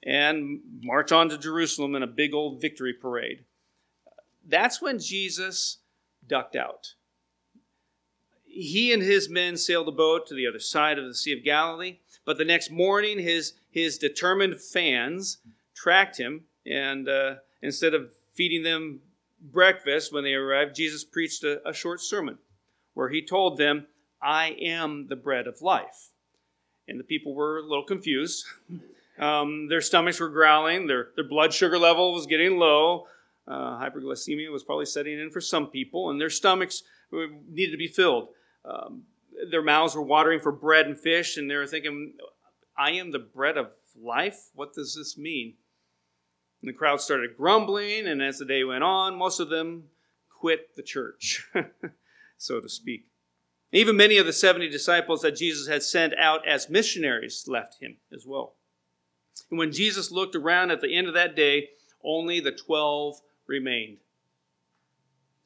and 0.03 0.59
march 0.81 1.11
on 1.11 1.29
to 1.29 1.37
Jerusalem 1.37 1.95
in 1.95 2.03
a 2.03 2.07
big 2.07 2.33
old 2.33 2.61
victory 2.61 2.93
parade. 2.93 3.45
That's 4.47 4.81
when 4.81 4.99
Jesus 4.99 5.79
ducked 6.25 6.55
out. 6.55 6.93
He 8.45 8.91
and 8.91 9.03
his 9.03 9.29
men 9.29 9.57
sailed 9.57 9.87
a 9.87 9.91
boat 9.91 10.25
to 10.27 10.33
the 10.33 10.47
other 10.47 10.59
side 10.59 10.97
of 10.97 11.05
the 11.05 11.13
Sea 11.13 11.33
of 11.33 11.43
Galilee, 11.43 11.99
but 12.25 12.37
the 12.37 12.45
next 12.45 12.71
morning 12.71 13.19
his, 13.19 13.53
his 13.69 13.97
determined 13.97 14.59
fans 14.59 15.37
tracked 15.75 16.17
him, 16.17 16.45
and 16.65 17.07
uh, 17.07 17.35
instead 17.61 17.93
of 17.93 18.11
feeding 18.33 18.63
them 18.63 19.01
breakfast 19.39 20.11
when 20.11 20.23
they 20.23 20.33
arrived, 20.33 20.75
Jesus 20.75 21.03
preached 21.03 21.43
a, 21.43 21.67
a 21.67 21.73
short 21.73 22.01
sermon 22.01 22.39
where 22.93 23.09
he 23.09 23.23
told 23.23 23.57
them, 23.57 23.85
I 24.21 24.55
am 24.59 25.07
the 25.07 25.15
bread 25.15 25.45
of 25.45 25.61
life. 25.61 26.09
And 26.87 26.99
the 26.99 27.03
people 27.03 27.35
were 27.35 27.59
a 27.59 27.63
little 27.63 27.85
confused. 27.85 28.45
Um, 29.19 29.67
their 29.67 29.81
stomachs 29.81 30.19
were 30.19 30.29
growling, 30.29 30.85
their, 30.85 31.07
their 31.15 31.27
blood 31.27 31.51
sugar 31.51 31.79
level 31.79 32.13
was 32.13 32.27
getting 32.27 32.59
low. 32.59 33.07
Uh, 33.47 33.79
hyperglycemia 33.79 34.51
was 34.51 34.63
probably 34.63 34.85
setting 34.85 35.19
in 35.19 35.29
for 35.29 35.41
some 35.41 35.67
people, 35.67 36.09
and 36.09 36.19
their 36.19 36.29
stomachs 36.29 36.83
needed 37.11 37.71
to 37.71 37.77
be 37.77 37.87
filled. 37.87 38.29
Um, 38.65 39.03
their 39.51 39.61
mouths 39.61 39.95
were 39.95 40.01
watering 40.01 40.39
for 40.39 40.51
bread 40.51 40.85
and 40.87 40.99
fish, 40.99 41.37
and 41.37 41.49
they 41.49 41.55
were 41.55 41.67
thinking, 41.67 42.13
I 42.77 42.91
am 42.91 43.11
the 43.11 43.19
bread 43.19 43.57
of 43.57 43.67
life? 43.99 44.49
What 44.53 44.73
does 44.73 44.95
this 44.95 45.17
mean? 45.17 45.55
And 46.61 46.69
the 46.69 46.73
crowd 46.73 47.01
started 47.01 47.37
grumbling, 47.37 48.07
and 48.07 48.21
as 48.21 48.39
the 48.39 48.45
day 48.45 48.63
went 48.63 48.83
on, 48.83 49.15
most 49.15 49.39
of 49.39 49.49
them 49.49 49.85
quit 50.29 50.75
the 50.75 50.83
church, 50.83 51.47
so 52.37 52.59
to 52.59 52.69
speak. 52.69 53.07
Even 53.71 53.97
many 53.97 54.17
of 54.17 54.25
the 54.25 54.33
70 54.33 54.69
disciples 54.69 55.21
that 55.21 55.35
Jesus 55.35 55.67
had 55.67 55.83
sent 55.83 56.13
out 56.17 56.47
as 56.47 56.69
missionaries 56.69 57.45
left 57.47 57.81
him 57.81 57.97
as 58.13 58.25
well. 58.25 58.55
And 59.49 59.59
when 59.59 59.71
Jesus 59.71 60.11
looked 60.11 60.35
around 60.35 60.71
at 60.71 60.81
the 60.81 60.95
end 60.95 61.07
of 61.07 61.13
that 61.13 61.35
day, 61.35 61.69
only 62.03 62.39
the 62.39 62.51
12 62.51 63.19
remained. 63.47 63.97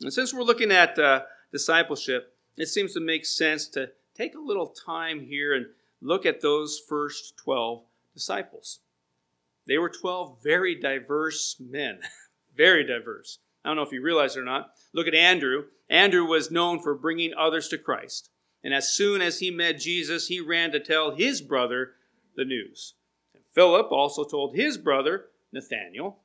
And 0.01 0.13
since 0.13 0.33
we're 0.33 0.43
looking 0.43 0.71
at 0.71 0.97
uh, 0.97 1.21
discipleship, 1.51 2.35
it 2.57 2.67
seems 2.67 2.93
to 2.93 2.99
make 2.99 3.25
sense 3.25 3.67
to 3.69 3.91
take 4.15 4.35
a 4.35 4.39
little 4.39 4.67
time 4.67 5.21
here 5.21 5.53
and 5.53 5.67
look 6.01 6.25
at 6.25 6.41
those 6.41 6.81
first 6.87 7.37
12 7.37 7.83
disciples. 8.13 8.79
They 9.67 9.77
were 9.77 9.89
12 9.89 10.41
very 10.43 10.75
diverse 10.75 11.55
men, 11.59 11.99
very 12.57 12.85
diverse. 12.85 13.39
I 13.63 13.69
don't 13.69 13.77
know 13.77 13.83
if 13.83 13.91
you 13.91 14.01
realize 14.01 14.35
it 14.35 14.41
or 14.41 14.45
not. 14.45 14.71
Look 14.93 15.07
at 15.07 15.13
Andrew. 15.13 15.65
Andrew 15.89 16.25
was 16.25 16.51
known 16.51 16.81
for 16.81 16.95
bringing 16.95 17.33
others 17.37 17.67
to 17.69 17.77
Christ. 17.77 18.29
And 18.63 18.73
as 18.73 18.93
soon 18.93 19.21
as 19.21 19.39
he 19.39 19.51
met 19.51 19.79
Jesus, 19.79 20.27
he 20.27 20.39
ran 20.39 20.71
to 20.71 20.79
tell 20.79 21.15
his 21.15 21.41
brother 21.41 21.93
the 22.35 22.45
news. 22.45 22.95
And 23.33 23.43
Philip 23.53 23.91
also 23.91 24.23
told 24.23 24.55
his 24.55 24.77
brother, 24.77 25.25
Nathanael, 25.51 26.19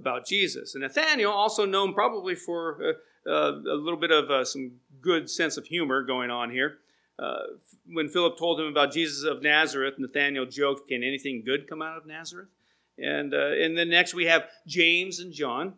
about 0.00 0.26
Jesus. 0.26 0.74
And 0.74 0.82
Nathanael, 0.82 1.30
also 1.30 1.64
known 1.64 1.94
probably 1.94 2.34
for 2.34 2.96
uh, 3.26 3.30
uh, 3.30 3.52
a 3.52 3.76
little 3.76 4.00
bit 4.00 4.10
of 4.10 4.30
uh, 4.30 4.44
some 4.44 4.72
good 5.00 5.30
sense 5.30 5.56
of 5.56 5.66
humor 5.66 6.02
going 6.02 6.30
on 6.30 6.50
here, 6.50 6.78
uh, 7.18 7.42
when 7.92 8.08
Philip 8.08 8.38
told 8.38 8.58
him 8.58 8.66
about 8.66 8.92
Jesus 8.92 9.24
of 9.24 9.42
Nazareth, 9.42 9.94
Nathanael 9.98 10.46
joked, 10.46 10.88
Can 10.88 11.04
anything 11.04 11.42
good 11.44 11.68
come 11.68 11.82
out 11.82 11.98
of 11.98 12.06
Nazareth? 12.06 12.48
And, 12.98 13.32
and 13.32 13.76
then 13.78 13.88
next 13.88 14.14
we 14.14 14.26
have 14.26 14.48
James 14.66 15.20
and 15.20 15.32
John, 15.32 15.74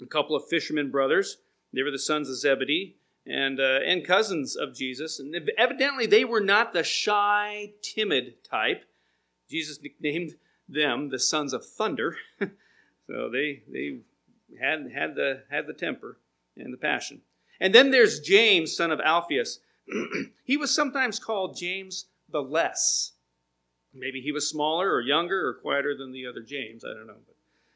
a 0.00 0.06
couple 0.06 0.36
of 0.36 0.46
fishermen 0.48 0.90
brothers. 0.90 1.38
They 1.72 1.82
were 1.82 1.90
the 1.90 1.98
sons 1.98 2.28
of 2.28 2.36
Zebedee 2.36 2.96
and, 3.26 3.58
and 3.58 4.06
cousins 4.06 4.54
of 4.54 4.74
Jesus. 4.74 5.18
And 5.18 5.50
evidently, 5.58 6.06
they 6.06 6.24
were 6.24 6.40
not 6.40 6.72
the 6.72 6.84
shy, 6.84 7.72
timid 7.82 8.44
type. 8.44 8.84
Jesus 9.50 9.80
nicknamed 9.82 10.34
them 10.68 11.08
the 11.08 11.18
sons 11.18 11.52
of 11.52 11.64
thunder. 11.64 12.16
so 13.06 13.28
they, 13.30 13.62
they 13.70 13.98
had, 14.60 14.90
had, 14.94 15.14
the, 15.14 15.42
had 15.50 15.66
the 15.66 15.72
temper 15.72 16.18
and 16.56 16.72
the 16.72 16.78
passion. 16.78 17.20
And 17.60 17.74
then 17.74 17.90
there's 17.90 18.20
James, 18.20 18.76
son 18.76 18.90
of 18.90 19.00
Alphaeus. 19.00 19.60
he 20.44 20.56
was 20.56 20.74
sometimes 20.74 21.18
called 21.18 21.56
James 21.56 22.06
the 22.30 22.42
Less. 22.42 23.12
Maybe 23.92 24.20
he 24.20 24.32
was 24.32 24.48
smaller 24.48 24.92
or 24.92 25.00
younger 25.00 25.46
or 25.46 25.54
quieter 25.54 25.96
than 25.96 26.12
the 26.12 26.26
other 26.26 26.42
James. 26.42 26.84
I 26.84 26.88
don't 26.88 27.06
know. 27.06 27.14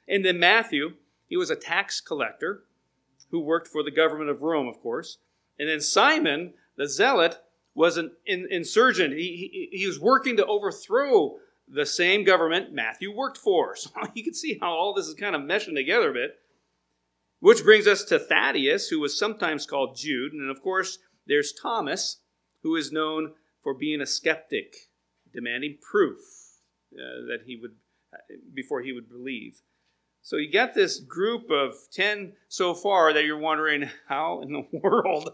And 0.09 0.25
then 0.25 0.39
Matthew, 0.39 0.95
he 1.27 1.37
was 1.37 1.51
a 1.51 1.57
tax 1.57 2.01
collector 2.01 2.65
who 3.31 3.41
worked 3.41 3.69
for 3.69 3.83
the 3.83 3.91
government 3.91 4.31
of 4.31 4.43
Rome, 4.43 4.67
of 4.67 4.81
course. 4.81 5.19
And 5.59 5.69
then 5.69 5.81
Simon, 5.81 6.55
the 6.77 6.89
zealot, 6.89 7.39
was 7.75 7.97
an 7.97 8.13
insurgent. 8.27 9.15
He, 9.15 9.69
he, 9.71 9.79
he 9.79 9.87
was 9.87 10.01
working 10.01 10.37
to 10.39 10.47
overthrow 10.47 11.37
the 11.71 11.87
same 11.87 12.25
government 12.25 12.73
Matthew 12.73 13.15
worked 13.15 13.39
for. 13.39 13.75
So 13.77 13.91
you 14.15 14.25
can 14.25 14.35
see 14.35 14.59
how 14.61 14.71
all 14.71 14.95
this 14.95 15.07
is 15.07 15.15
kind 15.15 15.37
of 15.37 15.43
meshing 15.43 15.75
together 15.75 16.11
a 16.11 16.15
bit. 16.15 16.31
Which 17.41 17.63
brings 17.63 17.87
us 17.87 18.03
to 18.05 18.19
Thaddeus, 18.19 18.89
who 18.89 18.99
was 18.99 19.19
sometimes 19.19 19.67
called 19.67 19.97
Jude. 19.97 20.33
And 20.33 20.51
of 20.51 20.61
course, 20.61 20.99
there's 21.27 21.53
Thomas, 21.53 22.21
who 22.63 22.75
is 22.75 22.91
known 22.91 23.35
for 23.63 23.75
being 23.75 24.01
a 24.01 24.07
skeptic, 24.07 24.75
demanding 25.33 25.79
proof 25.81 26.19
uh, 26.95 27.27
that 27.29 27.41
he 27.47 27.57
would, 27.61 27.77
before 28.53 28.83
he 28.83 28.93
would 28.93 29.09
believe. 29.09 29.61
So 30.23 30.37
you 30.37 30.51
got 30.51 30.75
this 30.75 30.99
group 30.99 31.51
of 31.51 31.75
10 31.93 32.33
so 32.49 32.75
far 32.75 33.13
that 33.13 33.25
you're 33.25 33.39
wondering 33.39 33.89
how 34.09 34.43
in 34.43 34.53
the 34.53 34.67
world 34.83 35.31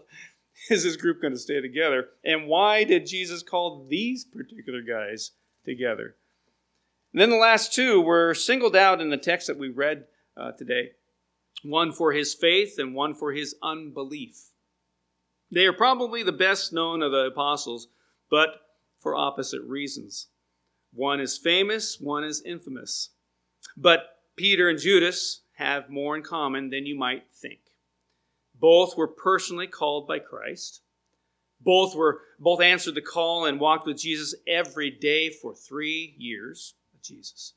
is 0.69 0.83
this 0.83 0.95
group 0.95 1.21
going 1.21 1.33
to 1.33 1.39
stay 1.39 1.59
together? 1.59 2.09
And 2.23 2.47
why 2.47 2.83
did 2.83 3.07
Jesus 3.07 3.43
call 3.43 3.87
these 3.89 4.25
particular 4.25 4.81
guys 4.81 5.31
together? 5.65 6.15
And 7.15 7.21
then 7.21 7.29
the 7.29 7.37
last 7.37 7.71
two 7.71 8.01
were 8.01 8.33
singled 8.33 8.75
out 8.75 8.99
in 8.99 9.09
the 9.09 9.15
text 9.15 9.47
that 9.47 9.57
we 9.57 9.69
read 9.69 10.03
uh, 10.35 10.51
today 10.51 10.91
one 11.63 11.93
for 11.93 12.11
his 12.11 12.33
faith 12.33 12.77
and 12.77 12.93
one 12.93 13.13
for 13.13 13.31
his 13.31 13.55
unbelief. 13.63 14.49
They 15.49 15.65
are 15.65 15.71
probably 15.71 16.23
the 16.23 16.33
best 16.33 16.73
known 16.73 17.01
of 17.01 17.13
the 17.13 17.27
apostles, 17.27 17.87
but 18.29 18.49
for 18.99 19.15
opposite 19.15 19.61
reasons. 19.61 20.27
One 20.91 21.21
is 21.21 21.37
famous, 21.37 22.01
one 22.01 22.25
is 22.25 22.43
infamous. 22.45 23.11
But 23.77 24.17
Peter 24.35 24.67
and 24.67 24.77
Judas 24.77 25.43
have 25.53 25.89
more 25.89 26.17
in 26.17 26.21
common 26.21 26.69
than 26.69 26.85
you 26.85 26.99
might 26.99 27.23
think. 27.33 27.61
Both 28.59 28.97
were 28.97 29.07
personally 29.07 29.67
called 29.67 30.05
by 30.05 30.19
Christ. 30.19 30.81
Both 31.61 31.95
were 31.95 32.19
both 32.41 32.59
answered 32.59 32.95
the 32.95 33.01
call 33.01 33.45
and 33.45 33.57
walked 33.57 33.87
with 33.87 33.99
Jesus 33.99 34.35
every 34.45 34.91
day 34.91 35.29
for 35.29 35.55
3 35.55 36.15
years 36.17 36.73
Jesus. 37.05 37.53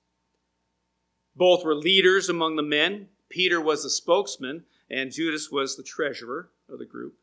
Both 1.35 1.64
were 1.64 1.75
leaders 1.75 2.28
among 2.28 2.57
the 2.57 2.62
men. 2.62 3.09
Peter 3.28 3.61
was 3.61 3.83
the 3.83 3.90
spokesman 3.90 4.64
and 4.90 5.12
Judas 5.12 5.50
was 5.50 5.76
the 5.76 5.83
treasurer 5.83 6.50
of 6.69 6.78
the 6.78 6.87
group. 6.87 7.14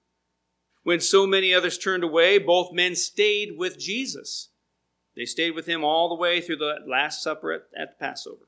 When 0.83 0.99
so 0.99 1.25
many 1.25 1.53
others 1.53 1.77
turned 1.77 2.03
away, 2.03 2.37
both 2.37 2.71
men 2.71 2.95
stayed 2.95 3.57
with 3.57 3.79
Jesus. 3.79 4.49
They 5.15 5.25
stayed 5.25 5.51
with 5.51 5.65
him 5.65 5.83
all 5.83 6.09
the 6.09 6.15
way 6.15 6.41
through 6.41 6.57
the 6.57 6.75
Last 6.85 7.23
Supper 7.23 7.51
at, 7.51 7.63
at 7.75 7.99
Passover. 7.99 8.47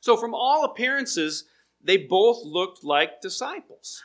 So, 0.00 0.16
from 0.16 0.34
all 0.34 0.64
appearances, 0.64 1.44
they 1.82 1.96
both 1.96 2.44
looked 2.44 2.84
like 2.84 3.20
disciples. 3.20 4.02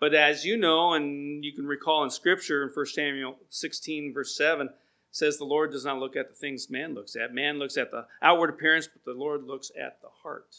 But 0.00 0.14
as 0.14 0.44
you 0.44 0.56
know, 0.56 0.94
and 0.94 1.44
you 1.44 1.52
can 1.52 1.66
recall 1.66 2.04
in 2.04 2.10
Scripture 2.10 2.64
in 2.64 2.70
1 2.70 2.86
Samuel 2.86 3.36
16, 3.50 4.12
verse 4.12 4.36
7, 4.36 4.68
says 5.14 5.38
the 5.38 5.44
Lord 5.44 5.70
does 5.70 5.84
not 5.84 6.00
look 6.00 6.16
at 6.16 6.28
the 6.28 6.34
things 6.34 6.68
man 6.68 6.92
looks 6.92 7.14
at. 7.14 7.32
Man 7.32 7.60
looks 7.60 7.76
at 7.76 7.92
the 7.92 8.06
outward 8.20 8.50
appearance, 8.50 8.88
but 8.88 9.04
the 9.04 9.16
Lord 9.16 9.44
looks 9.44 9.70
at 9.80 10.00
the 10.02 10.08
heart. 10.24 10.56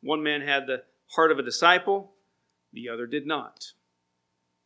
One 0.00 0.22
man 0.22 0.42
had 0.42 0.68
the 0.68 0.84
heart 1.08 1.32
of 1.32 1.38
a 1.40 1.42
disciple, 1.42 2.12
the 2.72 2.88
other 2.88 3.08
did 3.08 3.26
not. 3.26 3.72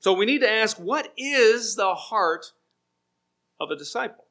So 0.00 0.12
we 0.12 0.26
need 0.26 0.42
to 0.42 0.50
ask 0.50 0.76
what 0.76 1.10
is 1.16 1.74
the 1.76 1.94
heart 1.94 2.52
of 3.58 3.70
a 3.70 3.76
disciple? 3.76 4.26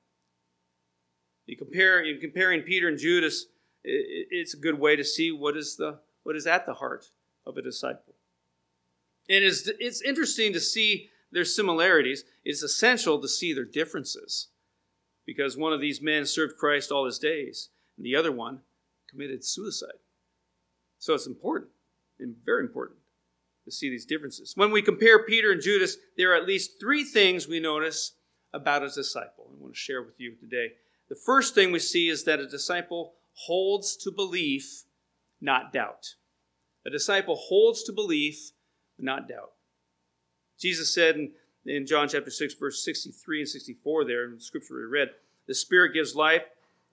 You 1.48 1.58
compare 1.58 2.00
in 2.00 2.20
comparing 2.20 2.62
Peter 2.62 2.88
and 2.88 3.00
Judas, 3.00 3.48
it's 3.84 4.54
a 4.54 4.58
good 4.58 4.80
way 4.80 4.96
to 4.96 5.04
see 5.04 5.32
what 5.32 5.58
is 5.58 5.76
the 5.76 5.98
what 6.22 6.36
is 6.36 6.46
at 6.46 6.68
the 6.68 6.76
heart 6.76 7.10
of 7.48 7.58
a 7.58 7.64
disciple. 7.64 8.14
And 9.28 9.44
it's, 9.44 9.68
it's 9.80 10.02
interesting 10.04 10.54
to 10.54 10.60
see 10.60 11.10
their 11.34 11.46
similarities. 11.46 12.24
It's 12.46 12.64
essential 12.64 13.20
to 13.20 13.28
see 13.28 13.54
their 13.54 13.66
differences. 13.66 14.50
Because 15.26 15.58
one 15.58 15.74
of 15.74 15.82
these 15.82 16.02
men 16.02 16.26
served 16.26 16.58
Christ 16.58 16.92
all 16.92 17.06
his 17.06 17.20
days, 17.20 17.70
and 17.98 18.06
the 18.06 18.16
other 18.16 18.32
one 18.32 18.60
committed 19.10 19.44
suicide. 19.44 20.00
So 21.00 21.14
it's 21.14 21.28
important 21.28 21.72
and 22.20 22.36
very 22.46 22.64
important 22.64 23.00
to 23.66 23.72
see 23.72 23.90
these 23.90 24.06
differences. 24.06 24.54
When 24.56 24.72
we 24.72 24.82
compare 24.82 25.26
Peter 25.26 25.52
and 25.52 25.62
Judas, 25.62 25.98
there 26.18 26.34
are 26.34 26.36
at 26.36 26.48
least 26.48 26.80
three 26.80 27.04
things 27.04 27.48
we 27.48 27.60
notice 27.60 28.14
about 28.54 28.84
a 28.84 28.90
disciple. 28.90 29.50
I 29.50 29.62
want 29.62 29.74
to 29.74 29.80
share 29.80 30.04
with 30.04 30.20
you 30.20 30.36
today. 30.36 30.74
The 31.10 31.16
first 31.16 31.56
thing 31.56 31.72
we 31.72 31.80
see 31.80 32.10
is 32.10 32.24
that 32.26 32.40
a 32.40 32.48
disciple 32.48 33.14
holds 33.34 33.96
to 33.98 34.12
belief, 34.12 34.84
not 35.42 35.74
doubt. 35.74 36.16
A 36.86 36.90
disciple 36.90 37.36
holds 37.36 37.84
to 37.84 37.94
belief, 37.94 38.52
not 39.00 39.28
doubt. 39.28 39.52
Jesus 40.64 40.94
said 40.94 41.18
in, 41.18 41.32
in 41.66 41.86
John 41.86 42.08
chapter 42.08 42.32
6, 42.32 42.54
verse 42.54 42.82
63 42.86 43.42
and 43.42 43.50
64 43.50 44.06
there 44.06 44.24
in 44.24 44.36
the 44.36 44.40
scripture 44.40 44.76
we 44.76 44.84
read, 44.84 45.10
the 45.46 45.54
spirit 45.54 45.94
gives 45.94 46.16
life, 46.16 46.44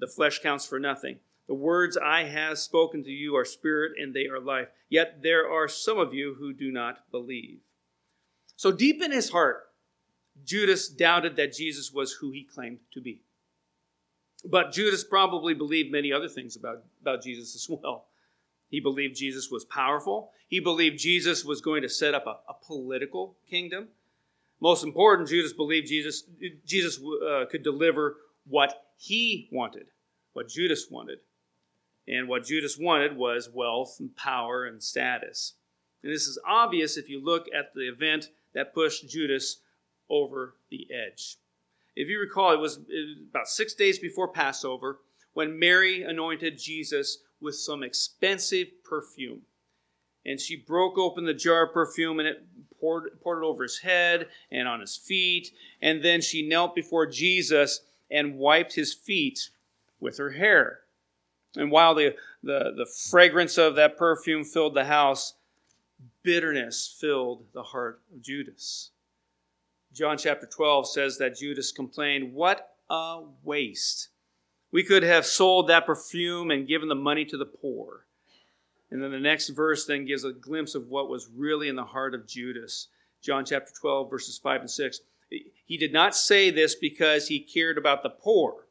the 0.01 0.09
flesh 0.09 0.41
counts 0.41 0.67
for 0.67 0.81
nothing. 0.81 1.21
The 1.47 1.55
words 1.55 1.97
I 1.97 2.25
have 2.25 2.59
spoken 2.59 3.05
to 3.05 3.11
you 3.11 3.37
are 3.37 3.45
spirit 3.45 3.93
and 3.97 4.13
they 4.13 4.27
are 4.27 4.41
life. 4.41 4.67
Yet 4.89 5.23
there 5.23 5.49
are 5.49 5.69
some 5.69 6.01
of 6.01 6.13
you 6.13 6.35
who 6.35 6.53
do 6.53 6.73
not 6.73 7.09
believe. 7.13 7.59
So 8.57 8.73
deep 8.73 9.01
in 9.01 9.13
his 9.13 9.31
heart, 9.31 9.69
Judas 10.45 10.89
doubted 10.89 11.37
that 11.37 11.53
Jesus 11.53 11.93
was 11.93 12.15
who 12.15 12.33
he 12.33 12.43
claimed 12.43 12.79
to 12.93 13.01
be. 13.01 13.23
But 14.45 14.73
Judas 14.73 15.05
probably 15.05 15.55
believed 15.55 15.93
many 15.93 16.13
other 16.13 16.29
things 16.29 16.57
about, 16.57 16.83
about 17.03 17.23
Jesus 17.23 17.55
as 17.55 17.69
well. 17.69 18.07
He 18.71 18.81
believed 18.81 19.17
Jesus 19.17 19.51
was 19.51 19.65
powerful. 19.65 20.31
He 20.49 20.61
believed 20.61 20.99
Jesus 20.99 21.45
was 21.45 21.61
going 21.61 21.83
to 21.83 21.89
set 21.89 22.15
up 22.15 22.27
a, 22.27 22.39
a 22.49 22.55
political 22.65 23.37
kingdom. 23.49 23.89
Most 24.61 24.85
important, 24.85 25.29
Judas 25.29 25.53
believed 25.53 25.89
Jesus, 25.89 26.25
Jesus 26.65 27.01
uh, 27.29 27.47
could 27.51 27.63
deliver 27.63 28.17
what 28.47 28.85
he 28.97 29.49
wanted, 29.51 29.87
what 30.35 30.49
Judas 30.49 30.87
wanted. 30.91 31.19
And 32.07 32.29
what 32.29 32.45
Judas 32.45 32.79
wanted 32.79 33.17
was 33.17 33.51
wealth 33.53 33.97
and 34.01 34.15
power 34.17 34.65
and 34.67 34.83
status. 34.83 35.55
And 36.03 36.13
this 36.13 36.27
is 36.27 36.39
obvious 36.47 36.97
if 36.97 37.09
you 37.09 37.25
look 37.25 37.47
at 37.57 37.75
the 37.75 37.89
event 37.89 38.31
that 38.55 38.75
pushed 38.75 39.09
Judas 39.09 39.59
over 40.09 40.55
the 40.71 40.89
edge. 40.91 41.37
If 41.97 42.09
you 42.09 42.19
recall, 42.19 42.53
it 42.53 42.59
was, 42.59 42.77
it 42.77 42.83
was 42.89 43.17
about 43.31 43.49
six 43.49 43.75
days 43.75 43.99
before 43.99 44.29
Passover 44.29 45.01
when 45.35 45.59
Mary 45.59 46.03
anointed 46.03 46.59
Jesus 46.59 47.19
with 47.41 47.55
some 47.55 47.83
expensive 47.83 48.69
perfume. 48.85 49.43
And 50.27 50.41
she 50.41 50.57
broke 50.57 50.99
open 50.99 51.25
the 51.25 51.35
jar 51.35 51.67
of 51.67 51.73
perfume 51.73 52.19
and 52.19 52.29
it 52.29 52.45
poured, 52.81 53.21
poured 53.23 53.43
it 53.43 53.47
over 53.47 53.63
his 53.63 53.79
head 53.79 54.29
and 54.51 54.69
on 54.69 54.81
his 54.81 54.97
feet. 54.97 55.53
And 55.81 56.03
then 56.05 56.21
she 56.21 56.47
knelt 56.47 56.75
before 56.75 57.07
Jesus 57.07 57.81
and 58.11 58.39
wiped 58.39 58.75
his 58.75 58.93
feet 58.93 59.51
with 60.01 60.19
her 60.19 60.31
hair. 60.31 60.81
And 61.57 61.71
while 61.71 61.95
the, 61.95 62.15
the, 62.43 62.73
the 62.77 62.87
fragrance 62.87 63.59
of 63.59 63.77
that 63.77 63.97
perfume 63.97 64.45
filled 64.45 64.75
the 64.75 64.85
house, 64.85 65.35
bitterness 66.23 66.97
filled 67.01 67.45
the 67.53 67.63
heart 67.63 68.01
of 68.13 68.23
Judas. 68.23 68.91
John 69.93 70.17
chapter 70.17 70.47
12 70.47 70.89
says 70.89 71.19
that 71.19 71.37
Judas 71.37 71.73
complained, 71.73 72.33
What 72.33 72.77
a 72.89 73.23
waste! 73.43 74.09
We 74.73 74.85
could 74.85 75.03
have 75.03 75.27
sold 75.27 75.69
that 75.69 75.87
perfume 75.87 76.51
and 76.51 76.69
given 76.69 76.89
the 76.89 76.95
money 76.95 77.25
to 77.25 77.37
the 77.37 77.47
poor. 77.47 78.07
And 78.91 79.03
then 79.03 79.11
the 79.11 79.19
next 79.19 79.49
verse 79.51 79.87
then 79.87 80.07
gives 80.07 80.25
a 80.25 80.33
glimpse 80.33 80.75
of 80.75 80.89
what 80.89 81.09
was 81.09 81.29
really 81.35 81.69
in 81.69 81.77
the 81.77 81.85
heart 81.85 82.15
of 82.15 82.27
Judas. 82.27 82.89
John 83.23 83.45
chapter 83.45 83.73
12, 83.81 84.11
verses 84.11 84.39
5 84.39 84.63
and 84.63 84.71
6. 84.71 85.01
He 85.65 85.77
did 85.77 85.93
not 85.93 86.17
say 86.17 86.51
this 86.51 86.75
because 86.75 87.29
he 87.29 87.41
cared 87.41 87.79
about 87.79 88.03
the 88.03 88.11
poor, 88.11 88.67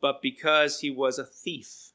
but 0.00 0.20
because 0.20 0.80
he 0.80 0.90
was 0.90 1.18
a 1.18 1.24
thief 1.24 1.92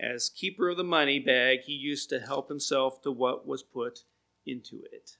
as 0.00 0.28
keeper 0.28 0.68
of 0.70 0.76
the 0.76 0.84
money 0.84 1.18
bag, 1.18 1.60
he 1.60 1.72
used 1.72 2.08
to 2.10 2.20
help 2.20 2.48
himself 2.48 3.00
to 3.02 3.12
what 3.12 3.46
was 3.46 3.62
put 3.62 4.00
into 4.44 4.82
it. 4.92 5.16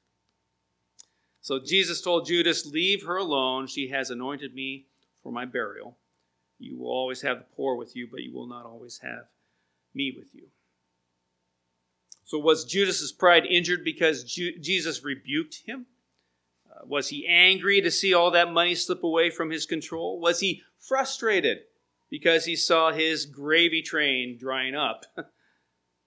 So 1.40 1.58
Jesus 1.58 2.00
told 2.00 2.26
Judas, 2.26 2.66
Leave 2.66 3.04
her 3.04 3.16
alone. 3.16 3.66
She 3.66 3.88
has 3.88 4.10
anointed 4.10 4.54
me 4.54 4.86
for 5.22 5.30
my 5.30 5.44
burial. 5.44 5.96
You 6.58 6.78
will 6.78 6.90
always 6.90 7.22
have 7.22 7.38
the 7.38 7.44
poor 7.56 7.76
with 7.76 7.96
you, 7.96 8.08
but 8.10 8.22
you 8.22 8.32
will 8.32 8.46
not 8.46 8.64
always 8.64 8.98
have 8.98 9.26
me 9.94 10.14
with 10.16 10.34
you. 10.34 10.48
So, 12.24 12.38
was 12.38 12.64
Judas's 12.64 13.12
pride 13.12 13.44
injured 13.44 13.84
because 13.84 14.24
Ju- 14.24 14.58
Jesus 14.58 15.04
rebuked 15.04 15.62
him? 15.66 15.86
Uh, 16.70 16.86
was 16.86 17.08
he 17.08 17.26
angry 17.26 17.80
to 17.82 17.90
see 17.90 18.14
all 18.14 18.30
that 18.30 18.52
money 18.52 18.74
slip 18.74 19.04
away 19.04 19.30
from 19.30 19.50
his 19.50 19.66
control? 19.66 20.18
Was 20.18 20.40
he 20.40 20.62
frustrated 20.78 21.58
because 22.10 22.46
he 22.46 22.56
saw 22.56 22.92
his 22.92 23.26
gravy 23.26 23.82
train 23.82 24.38
drying 24.38 24.74
up? 24.74 25.04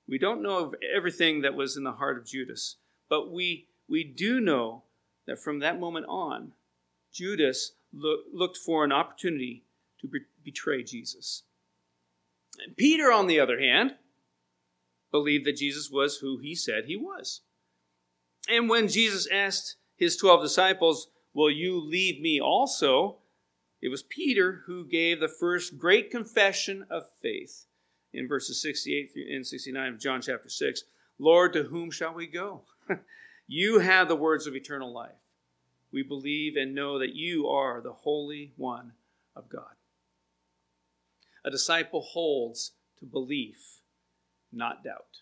we 0.08 0.18
don't 0.18 0.42
know 0.42 0.58
of 0.66 0.76
everything 0.96 1.42
that 1.42 1.56
was 1.56 1.78
in 1.78 1.84
the 1.84 1.94
heart 1.94 2.18
of 2.18 2.26
Judas, 2.26 2.78
but 3.10 3.32
we, 3.32 3.68
we 3.88 4.04
do 4.04 4.40
know 4.40 4.84
that 5.28 5.40
from 5.40 5.60
that 5.60 5.80
moment 5.80 6.08
on, 6.10 6.54
Judas 7.14 7.74
lo- 7.94 8.24
looked 8.34 8.58
for 8.58 8.84
an 8.84 8.92
opportunity 8.92 9.64
to 10.02 10.08
be- 10.08 10.20
betray 10.44 10.84
Jesus. 10.84 11.44
And 12.64 12.76
Peter, 12.76 13.12
on 13.12 13.28
the 13.28 13.40
other 13.40 13.60
hand, 13.60 13.96
believed 15.12 15.46
that 15.46 15.58
Jesus 15.58 15.90
was 15.92 16.18
who 16.18 16.38
he 16.38 16.56
said 16.56 16.86
he 16.86 16.98
was. 16.98 17.42
And 18.50 18.70
when 18.70 18.88
Jesus 18.88 19.28
asked 19.32 19.76
his 19.96 20.18
12 20.18 20.42
disciples, 20.42 21.08
Will 21.34 21.52
you 21.52 21.80
leave 21.80 22.20
me 22.20 22.40
also? 22.42 23.18
It 23.82 23.90
was 23.90 24.02
Peter 24.04 24.64
who 24.66 24.88
gave 24.88 25.20
the 25.20 25.28
first 25.28 25.78
great 25.78 26.10
confession 26.10 26.86
of 26.90 27.04
faith 27.22 27.66
in 28.12 28.28
verses 28.28 28.62
68 28.62 29.12
and 29.32 29.46
69 29.46 29.94
of 29.94 30.00
John 30.00 30.22
chapter 30.22 30.50
6. 30.50 30.84
Lord, 31.20 31.54
to 31.54 31.64
whom 31.64 31.92
shall 31.92 32.14
we 32.14 32.28
go? 32.28 32.64
you 33.48 33.80
have 33.80 34.08
the 34.08 34.16
words 34.16 34.48
of 34.48 34.56
eternal 34.56 34.92
life. 34.92 35.12
We 35.92 36.04
believe 36.04 36.56
and 36.56 36.74
know 36.74 37.00
that 37.00 37.16
you 37.16 37.48
are 37.48 37.82
the 37.82 37.94
Holy 37.94 38.54
One 38.58 38.94
of 39.36 39.50
God. 39.50 39.77
A 41.48 41.50
disciple 41.50 42.02
holds 42.02 42.74
to 43.00 43.06
belief, 43.06 43.80
not 44.52 44.84
doubt. 44.84 45.22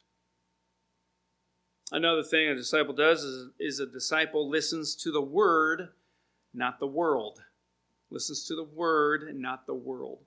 Another 1.92 2.24
thing 2.24 2.50
a 2.50 2.56
disciple 2.56 2.96
does 2.96 3.24
is, 3.24 3.50
is 3.60 3.80
a 3.80 3.86
disciple 3.86 4.50
listens 4.50 4.96
to 4.96 5.12
the 5.12 5.22
word, 5.22 5.90
not 6.52 6.80
the 6.80 6.88
world. 6.88 7.44
Listens 8.10 8.44
to 8.46 8.56
the 8.56 8.64
word 8.64 9.36
not 9.36 9.68
the 9.68 9.76
world. 9.76 10.18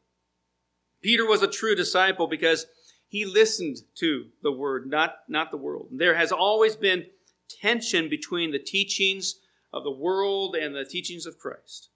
Peter 1.03 1.27
was 1.27 1.43
a 1.43 1.49
true 1.49 1.75
disciple 1.75 2.29
because 2.29 2.67
he 3.09 3.25
listened 3.25 3.79
to 3.97 4.27
the 4.41 4.53
word, 4.53 4.89
not, 4.89 5.23
not 5.27 5.51
the 5.51 5.57
world. 5.57 5.89
There 5.91 6.15
has 6.15 6.31
always 6.31 6.77
been 6.77 7.07
tension 7.49 8.09
between 8.09 8.53
the 8.53 8.61
teachings 8.61 9.41
of 9.73 9.83
the 9.83 9.91
world 9.91 10.55
and 10.55 10.77
the 10.77 10.85
teachings 10.85 11.27
of 11.27 11.41
Christ. 11.41 11.89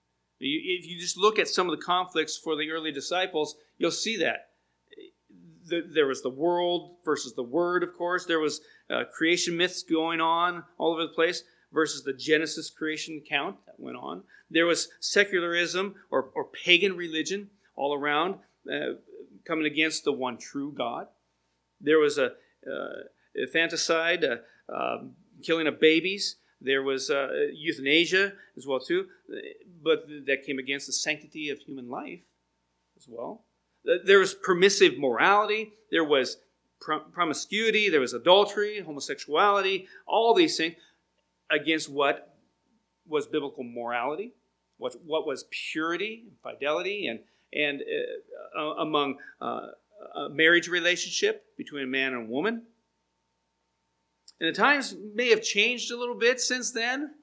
If 0.45 0.87
you 0.87 0.99
just 0.99 1.17
look 1.17 1.39
at 1.39 1.49
some 1.49 1.69
of 1.69 1.77
the 1.77 1.85
conflicts 1.85 2.37
for 2.37 2.57
the 2.57 2.71
early 2.71 2.91
disciples, 2.91 3.57
you'll 3.79 3.91
see 3.93 4.17
that. 4.19 4.49
There 5.95 6.09
was 6.09 6.23
the 6.23 6.31
world 6.31 6.97
versus 7.05 7.35
the 7.35 7.45
word, 7.45 7.83
of 7.83 7.97
course. 7.97 8.27
There 8.27 8.41
was 8.41 8.61
uh, 8.91 9.05
creation 9.13 9.57
myths 9.57 9.85
going 9.85 10.21
on 10.21 10.65
all 10.77 10.93
over 10.93 11.03
the 11.03 11.09
place 11.09 11.45
versus 11.73 12.03
the 12.03 12.13
Genesis 12.13 12.71
creation 12.71 13.23
account 13.25 13.57
that 13.67 13.79
went 13.79 13.97
on. 13.97 14.25
There 14.51 14.67
was 14.67 14.89
secularism 15.01 15.95
or, 16.11 16.31
or 16.35 16.45
pagan 16.45 16.97
religion 16.97 17.49
all 17.77 17.95
around 17.95 18.35
uh, 18.71 18.95
coming 19.47 19.67
against 19.67 20.05
the 20.05 20.13
one 20.13 20.37
true 20.37 20.73
God. 20.77 21.07
There 21.81 21.99
was 21.99 22.19
a, 22.19 22.33
uh, 22.67 23.03
infanticide, 23.35 24.25
uh, 24.25 24.37
um, 24.73 25.13
killing 25.43 25.67
of 25.67 25.81
babies. 25.81 26.37
There 26.65 26.83
was 26.83 27.11
uh, 27.11 27.29
euthanasia 27.53 28.33
as 28.57 28.67
well 28.67 28.81
too, 28.81 29.07
but 29.83 30.07
that 30.27 30.45
came 30.45 30.59
against 30.59 30.87
the 30.87 30.93
sanctity 30.93 31.51
of 31.51 31.59
human 31.59 31.89
life 31.89 32.21
as 32.97 33.07
well. 33.09 33.43
There 34.05 34.21
was 34.21 34.35
permissive 34.35 34.99
morality. 34.99 35.73
There 35.91 36.05
was 36.05 36.39
promiscuity. 36.79 37.89
There 37.89 38.01
was 38.01 38.15
adultery, 38.15 38.81
homosexuality. 38.81 39.89
All 40.07 40.35
these 40.35 40.57
things 40.57 40.77
against 41.51 41.89
what 41.89 42.35
was 43.07 43.27
biblical 43.27 43.65
morality, 43.65 44.33
what 44.79 44.95
what 45.05 45.27
was 45.27 45.45
purity 45.51 46.25
fidelity, 46.43 47.09
and 47.09 47.21
and 47.53 47.83
uh 48.57 48.61
among 48.79 49.17
uh, 49.41 49.69
a 50.15 50.29
marriage 50.29 50.69
relationship 50.69 51.45
between 51.57 51.85
a 51.85 51.87
man 51.87 52.13
and 52.15 52.27
a 52.27 52.31
woman 52.31 52.63
and 54.41 54.49
the 54.49 54.59
times 54.59 54.95
may 55.15 55.31
have 55.31 55.43
changed 55.43 55.91
a 55.91 55.97
little 55.97 56.15
bit 56.15 56.41
since 56.41 56.71
then, 56.71 57.15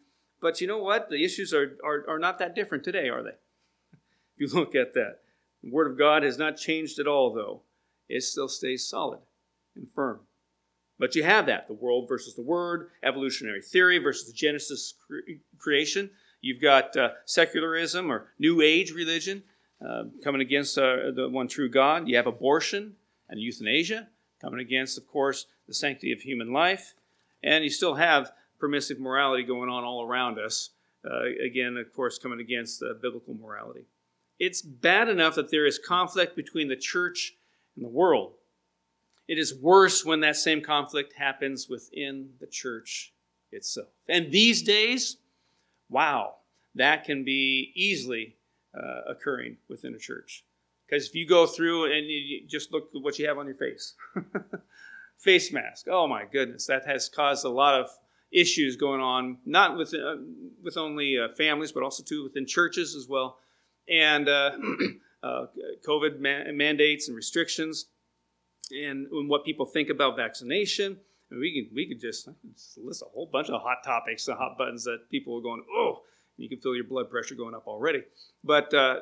but 0.42 0.62
you 0.62 0.68
know 0.68 0.78
what? 0.78 1.10
The 1.10 1.24
issues 1.24 1.54
are, 1.54 1.78
are, 1.84 2.06
are 2.08 2.20
not 2.20 2.40
that 2.40 2.56
different 2.56 2.84
today, 2.84 3.10
are 3.10 3.24
they? 3.24 3.30
If 4.38 4.54
you 4.54 4.60
look 4.60 4.74
at 4.74 4.94
that. 4.94 5.20
The 5.64 5.72
Word 5.72 5.92
of 5.92 5.98
God 5.98 6.24
has 6.24 6.38
not 6.38 6.56
changed 6.56 7.00
at 7.00 7.08
all, 7.08 7.34
though. 7.34 7.62
It 8.08 8.24
still 8.24 8.48
stays 8.48 8.88
solid 8.88 9.20
and 9.76 9.92
firm. 9.92 10.22
But 10.98 11.16
you 11.16 11.24
have 11.24 11.46
that 11.48 11.68
the 11.68 11.74
world 11.74 12.08
versus 12.08 12.36
the 12.36 12.42
Word, 12.42 12.90
evolutionary 13.04 13.62
theory 13.62 13.98
versus 13.98 14.28
the 14.28 14.34
Genesis 14.34 14.94
cre- 15.06 15.34
creation. 15.58 16.10
You've 16.42 16.62
got 16.62 16.96
uh, 16.96 17.10
secularism 17.26 18.12
or 18.12 18.28
New 18.40 18.62
Age 18.62 18.92
religion 18.92 19.44
uh, 19.86 20.04
coming 20.24 20.42
against 20.42 20.78
uh, 20.78 21.12
the 21.14 21.30
one 21.30 21.48
true 21.48 21.70
God. 21.70 22.08
You 22.08 22.16
have 22.18 22.28
abortion 22.28 22.96
and 23.30 23.40
euthanasia 23.40 24.08
coming 24.42 24.60
against, 24.60 24.98
of 24.98 25.08
course, 25.08 25.46
the 25.68 25.74
sanctity 25.74 26.12
of 26.12 26.22
human 26.22 26.52
life. 26.52 26.96
And 27.44 27.64
you 27.64 27.70
still 27.70 27.96
have 27.96 28.32
permissive 28.60 29.00
morality 29.00 29.44
going 29.44 29.70
on 29.70 29.84
all 29.84 30.04
around 30.04 30.38
us. 30.40 30.72
Uh, 31.06 31.46
again, 31.46 31.78
of 31.78 31.94
course, 31.94 32.18
coming 32.18 32.42
against 32.42 32.84
uh, 32.84 32.94
biblical 33.02 33.34
morality. 33.34 33.86
It's 34.38 34.62
bad 34.62 35.10
enough 35.10 35.36
that 35.36 35.52
there 35.52 35.66
is 35.66 35.80
conflict 35.80 36.36
between 36.36 36.68
the 36.68 36.76
church 36.76 37.36
and 37.76 37.86
the 37.86 37.90
world. 37.90 38.34
It 39.28 39.38
is 39.38 39.54
worse 39.56 40.04
when 40.04 40.22
that 40.22 40.36
same 40.36 40.62
conflict 40.62 41.14
happens 41.14 41.70
within 41.70 42.30
the 42.40 42.48
church 42.48 43.14
itself. 43.52 43.90
And 44.08 44.32
these 44.32 44.62
days, 44.62 45.18
wow, 45.90 46.36
that 46.76 47.04
can 47.04 47.24
be 47.24 47.72
easily 47.76 48.36
uh, 48.74 49.02
occurring 49.12 49.58
within 49.70 49.94
a 49.94 50.00
church. 50.00 50.44
Because 50.88 51.08
if 51.08 51.16
you 51.16 51.28
go 51.28 51.46
through 51.46 51.86
and 51.86 52.08
you 52.08 52.48
just 52.48 52.72
look 52.72 52.90
at 52.96 53.02
what 53.02 53.20
you 53.20 53.28
have 53.28 53.38
on 53.38 53.46
your 53.46 53.56
face, 53.56 53.94
face 55.20 55.52
mask. 55.52 55.88
Oh 55.90 56.08
my 56.08 56.24
goodness, 56.26 56.66
that 56.68 56.86
has 56.86 57.10
caused 57.10 57.46
a 57.46 57.50
lot 57.50 57.80
of 57.80 57.90
issues 58.32 58.76
going 58.76 59.02
on, 59.02 59.38
not 59.46 59.78
with 59.78 59.94
uh, 59.94 60.16
with 60.64 60.78
only 60.78 61.18
uh, 61.20 61.30
families, 61.38 61.72
but 61.72 61.84
also 61.84 62.04
too 62.04 62.24
within 62.24 62.46
churches 62.46 62.96
as 62.96 63.08
well, 63.08 63.38
and 63.88 64.28
uh, 64.28 64.52
uh 65.24 65.46
COVID 65.88 66.20
man- 66.20 66.56
mandates 66.58 67.08
and 67.08 67.18
restrictions, 67.18 67.88
and, 68.72 69.08
and 69.08 69.30
what 69.30 69.46
people 69.46 69.66
think 69.66 69.90
about 69.90 70.16
vaccination. 70.16 70.98
And 71.32 71.40
we 71.40 71.54
can 71.54 71.76
we 71.76 71.88
could 71.88 72.00
just 72.00 72.30
list 72.78 73.04
a 73.04 73.06
whole 73.06 73.30
bunch 73.32 73.50
of 73.50 73.62
hot 73.62 73.84
topics, 73.84 74.26
the 74.26 74.36
hot 74.36 74.58
buttons 74.58 74.84
that 74.86 75.10
people 75.12 75.38
are 75.38 75.42
going, 75.42 75.64
oh, 75.72 76.02
you 76.38 76.50
can 76.50 76.60
feel 76.60 76.76
your 76.76 76.86
blood 76.86 77.10
pressure 77.10 77.36
going 77.36 77.54
up 77.54 77.68
already. 77.68 78.04
But 78.44 78.74
uh, 78.74 79.02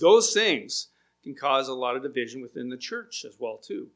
those 0.00 0.32
things 0.32 0.88
can 1.22 1.34
cause 1.34 1.68
a 1.68 1.74
lot 1.74 1.94
of 1.94 2.02
division 2.02 2.40
within 2.40 2.68
the 2.68 2.76
church 2.76 3.24
as 3.26 3.36
well 3.38 3.58
too 3.58 3.88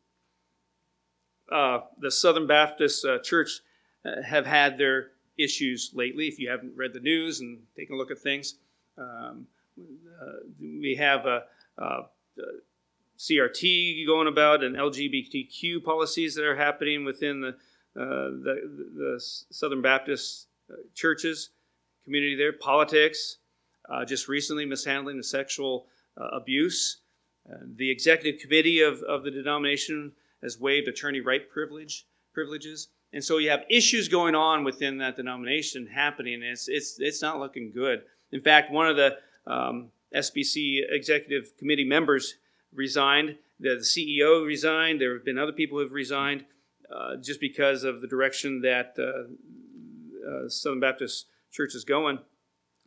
uh, 1.52 1.82
the 1.98 2.10
Southern 2.10 2.46
Baptist 2.46 3.04
uh, 3.04 3.18
Church 3.18 3.60
uh, 4.04 4.22
have 4.22 4.46
had 4.46 4.78
their 4.78 5.08
issues 5.38 5.90
lately. 5.94 6.26
If 6.26 6.38
you 6.38 6.50
haven't 6.50 6.76
read 6.76 6.92
the 6.92 7.00
news 7.00 7.40
and 7.40 7.60
taken 7.76 7.94
a 7.94 7.98
look 7.98 8.10
at 8.10 8.18
things, 8.18 8.54
um, 8.96 9.46
uh, 9.78 10.32
we 10.60 10.96
have 10.98 11.26
a, 11.26 11.44
a, 11.78 12.00
CRT 13.18 14.06
going 14.06 14.28
about 14.28 14.64
and 14.64 14.76
LGBTQ 14.76 15.84
policies 15.84 16.34
that 16.34 16.44
are 16.44 16.56
happening 16.56 17.04
within 17.04 17.40
the, 17.40 17.48
uh, 17.48 18.30
the, 18.42 18.88
the, 18.96 19.22
Southern 19.50 19.82
Baptist 19.82 20.48
uh, 20.70 20.76
churches, 20.94 21.50
community 22.04 22.34
there, 22.34 22.52
politics, 22.52 23.38
just 24.06 24.26
recently 24.26 24.64
mishandling 24.64 25.18
the 25.18 25.22
sexual 25.22 25.86
abuse. 26.16 27.02
the 27.76 27.90
executive 27.90 28.40
committee 28.40 28.80
of, 28.80 29.02
of 29.02 29.22
the 29.22 29.30
denomination 29.30 30.12
has 30.42 30.59
waived 30.59 30.88
attorney 30.88 31.20
right 31.20 31.48
privilege 31.50 32.07
privileges. 32.33 32.88
And 33.12 33.22
so 33.22 33.38
you 33.38 33.50
have 33.50 33.64
issues 33.68 34.09
going 34.09 34.35
on 34.35 34.64
within 34.64 34.98
that 34.98 35.16
denomination 35.16 35.87
happening, 35.87 36.35
and 36.35 36.44
it's, 36.44 36.68
it's, 36.68 36.96
it's 36.98 37.22
not 37.22 37.38
looking 37.38 37.70
good. 37.70 38.02
In 38.33 38.40
fact, 38.40 38.70
one 38.70 38.88
of 38.88 38.96
the 38.96 39.18
um, 39.46 39.90
SBC 40.14 40.81
executive 40.88 41.57
committee 41.59 41.85
members 41.85 42.35
resigned, 42.74 43.37
the, 43.61 43.83
CEO 43.83 44.46
resigned, 44.46 45.00
there 45.00 45.12
have 45.14 45.24
been 45.24 45.38
other 45.38 45.52
people 45.52 45.78
who 45.78 45.85
have 45.85 45.92
resigned 45.92 46.44
uh, 46.90 47.16
just 47.16 47.40
because 47.40 47.85
of 47.85 48.00
the 48.00 48.09
direction 48.09 48.62
that 48.62 48.94
uh, 48.98 50.28
uh, 50.28 50.48
Southern 50.48 50.81
Baptist 50.81 51.26
Church 51.50 51.74
is 51.74 51.85
going. 51.85 52.18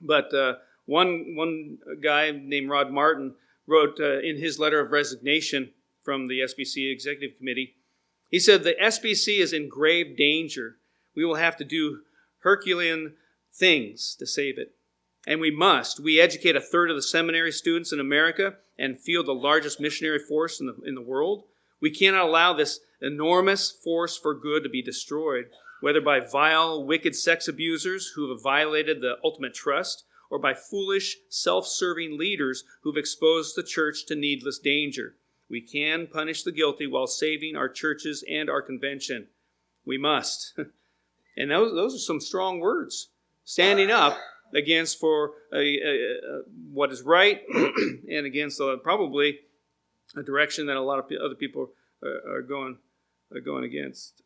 But 0.01 0.33
uh, 0.33 0.55
one, 0.85 1.35
one 1.35 1.77
guy 2.01 2.31
named 2.31 2.69
Rod 2.69 2.91
Martin 2.91 3.35
wrote 3.67 3.99
uh, 3.99 4.19
in 4.19 4.37
his 4.37 4.59
letter 4.59 4.79
of 4.79 4.91
resignation 4.91 5.71
from 6.05 6.27
the 6.27 6.39
SBC 6.39 6.91
Executive 6.91 7.37
Committee. 7.37 7.75
He 8.29 8.39
said 8.39 8.63
the 8.63 8.75
SBC 8.81 9.39
is 9.39 9.51
in 9.51 9.67
grave 9.67 10.15
danger. 10.15 10.77
We 11.15 11.25
will 11.25 11.35
have 11.35 11.57
to 11.57 11.65
do 11.65 12.01
Herculean 12.39 13.15
things 13.51 14.15
to 14.19 14.27
save 14.27 14.59
it. 14.59 14.75
And 15.27 15.41
we 15.41 15.49
must. 15.49 15.99
We 15.99 16.19
educate 16.19 16.55
a 16.55 16.61
third 16.61 16.91
of 16.91 16.95
the 16.95 17.01
seminary 17.01 17.51
students 17.51 17.91
in 17.91 17.99
America 17.99 18.55
and 18.77 18.99
field 18.99 19.25
the 19.25 19.33
largest 19.33 19.79
missionary 19.79 20.19
force 20.19 20.59
in 20.59 20.67
the, 20.67 20.75
in 20.85 20.93
the 20.93 21.01
world. 21.01 21.45
We 21.81 21.89
cannot 21.89 22.25
allow 22.25 22.53
this 22.53 22.79
enormous 23.01 23.71
force 23.71 24.17
for 24.17 24.33
good 24.33 24.63
to 24.63 24.69
be 24.69 24.81
destroyed, 24.81 25.45
whether 25.81 26.01
by 26.01 26.19
vile, 26.19 26.85
wicked 26.85 27.15
sex 27.15 27.47
abusers 27.47 28.13
who 28.15 28.29
have 28.29 28.43
violated 28.43 29.01
the 29.01 29.15
ultimate 29.23 29.53
trust, 29.53 30.03
or 30.29 30.39
by 30.39 30.53
foolish, 30.53 31.17
self 31.29 31.67
serving 31.67 32.17
leaders 32.17 32.63
who've 32.83 32.97
exposed 32.97 33.55
the 33.55 33.63
church 33.63 34.05
to 34.05 34.15
needless 34.15 34.59
danger. 34.59 35.15
We 35.49 35.61
can 35.61 36.07
punish 36.07 36.43
the 36.43 36.51
guilty 36.51 36.87
while 36.87 37.07
saving 37.07 37.55
our 37.55 37.69
churches 37.69 38.23
and 38.29 38.49
our 38.49 38.61
convention. 38.61 39.27
We 39.85 39.97
must. 39.97 40.57
and 41.37 41.51
those, 41.51 41.73
those 41.73 41.95
are 41.95 41.99
some 41.99 42.19
strong 42.19 42.59
words. 42.59 43.09
Standing 43.43 43.91
up 43.91 44.17
against 44.53 44.99
for 44.99 45.33
a, 45.53 45.57
a, 45.57 45.93
a, 45.93 46.41
what 46.71 46.91
is 46.91 47.03
right 47.03 47.41
and 47.53 48.25
against 48.25 48.59
uh, 48.59 48.77
probably 48.77 49.39
a 50.15 50.23
direction 50.23 50.67
that 50.67 50.77
a 50.77 50.81
lot 50.81 50.99
of 50.99 51.05
other 51.23 51.35
people 51.35 51.69
are, 52.03 52.37
are 52.37 52.41
going 52.41 52.77
are 53.33 53.41
going 53.41 53.63
against. 53.63 54.21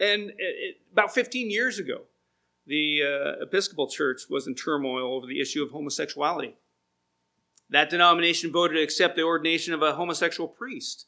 And 0.00 0.32
it, 0.36 0.76
about 0.92 1.14
15 1.14 1.50
years 1.50 1.78
ago, 1.78 2.02
the 2.66 3.02
uh, 3.02 3.42
Episcopal 3.42 3.88
Church 3.88 4.22
was 4.28 4.46
in 4.46 4.54
turmoil 4.54 5.14
over 5.14 5.26
the 5.26 5.40
issue 5.40 5.62
of 5.62 5.70
homosexuality. 5.70 6.56
That 7.70 7.90
denomination 7.90 8.52
voted 8.52 8.76
to 8.76 8.82
accept 8.82 9.16
the 9.16 9.22
ordination 9.22 9.74
of 9.74 9.82
a 9.82 9.94
homosexual 9.94 10.48
priest. 10.48 11.06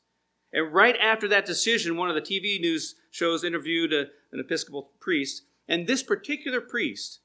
And 0.52 0.72
right 0.72 0.96
after 1.00 1.28
that 1.28 1.46
decision, 1.46 1.96
one 1.96 2.08
of 2.08 2.14
the 2.14 2.20
TV 2.20 2.60
news 2.60 2.94
shows 3.10 3.44
interviewed 3.44 3.92
a, 3.92 4.06
an 4.32 4.40
Episcopal 4.40 4.90
priest, 4.98 5.42
and 5.68 5.86
this 5.86 6.02
particular 6.02 6.60
priest 6.60 7.20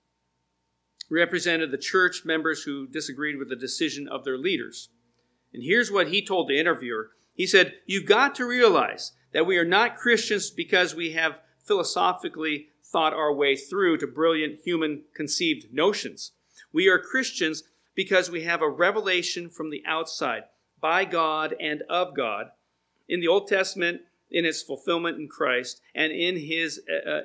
represented 1.10 1.72
the 1.72 1.78
church 1.78 2.26
members 2.26 2.64
who 2.64 2.88
disagreed 2.88 3.38
with 3.38 3.50
the 3.50 3.56
decision 3.56 4.08
of 4.08 4.24
their 4.24 4.38
leaders. 4.38 4.90
And 5.54 5.64
here's 5.64 5.92
what 5.92 6.10
he 6.10 6.26
told 6.26 6.48
the 6.48 6.60
interviewer 6.60 7.12
He 7.34 7.48
said, 7.48 7.74
You've 7.86 8.06
got 8.06 8.36
to 8.36 8.46
realize 8.46 9.14
that 9.32 9.46
we 9.46 9.58
are 9.58 9.66
not 9.66 9.98
Christians 9.98 10.50
because 10.50 10.96
we 10.96 11.12
have 11.12 11.40
philosophically 11.64 12.68
thought 12.84 13.14
our 13.14 13.34
way 13.34 13.56
through 13.56 13.98
to 13.98 14.08
brilliant 14.08 14.60
human 14.64 15.04
conceived 15.16 15.74
notions. 15.74 16.32
We 16.72 16.88
are 16.88 17.00
Christians 17.00 17.64
because 17.96 18.30
we 18.30 18.44
have 18.44 18.62
a 18.62 18.70
revelation 18.70 19.50
from 19.50 19.70
the 19.70 19.84
outside 19.86 20.44
by 20.82 21.06
God 21.06 21.56
and 21.60 21.82
of 21.90 22.16
God 22.16 22.52
in 23.08 23.20
the 23.20 23.28
Old 23.28 23.48
Testament 23.48 24.02
in 24.32 24.46
its 24.46 24.62
fulfillment 24.62 25.18
in 25.20 25.28
Christ 25.28 25.82
and 25.94 26.12
in 26.12 26.38
his 26.38 26.82
uh, 26.90 27.10
uh 27.10 27.22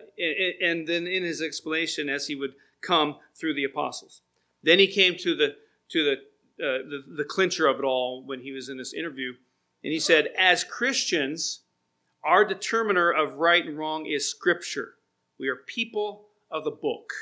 and 0.62 0.86
then 0.86 1.06
in 1.06 1.22
his 1.22 1.40
explanation 1.40 2.08
as 2.08 2.26
he 2.26 2.34
would 2.34 2.54
come 2.80 3.16
through 3.34 3.54
the 3.54 3.64
apostles. 3.64 4.22
Then 4.62 4.78
he 4.78 4.86
came 4.86 5.16
to 5.16 5.34
the 5.34 5.56
to 5.90 6.04
the 6.04 6.12
uh, 6.62 6.82
the, 6.88 7.04
the 7.16 7.24
clincher 7.24 7.66
of 7.66 7.78
it 7.78 7.84
all 7.84 8.22
when 8.24 8.40
he 8.40 8.52
was 8.52 8.68
in 8.68 8.76
this 8.76 8.92
interview 8.92 9.32
and 9.82 9.92
he 9.92 10.00
said 10.00 10.28
as 10.36 10.64
Christians 10.64 11.60
our 12.24 12.44
determiner 12.44 13.10
of 13.10 13.36
right 13.36 13.64
and 13.64 13.78
wrong 13.78 14.06
is 14.06 14.28
scripture. 14.28 14.94
We 15.38 15.48
are 15.48 15.56
people 15.56 16.26
of 16.50 16.64
the 16.64 16.70
book. 16.70 17.12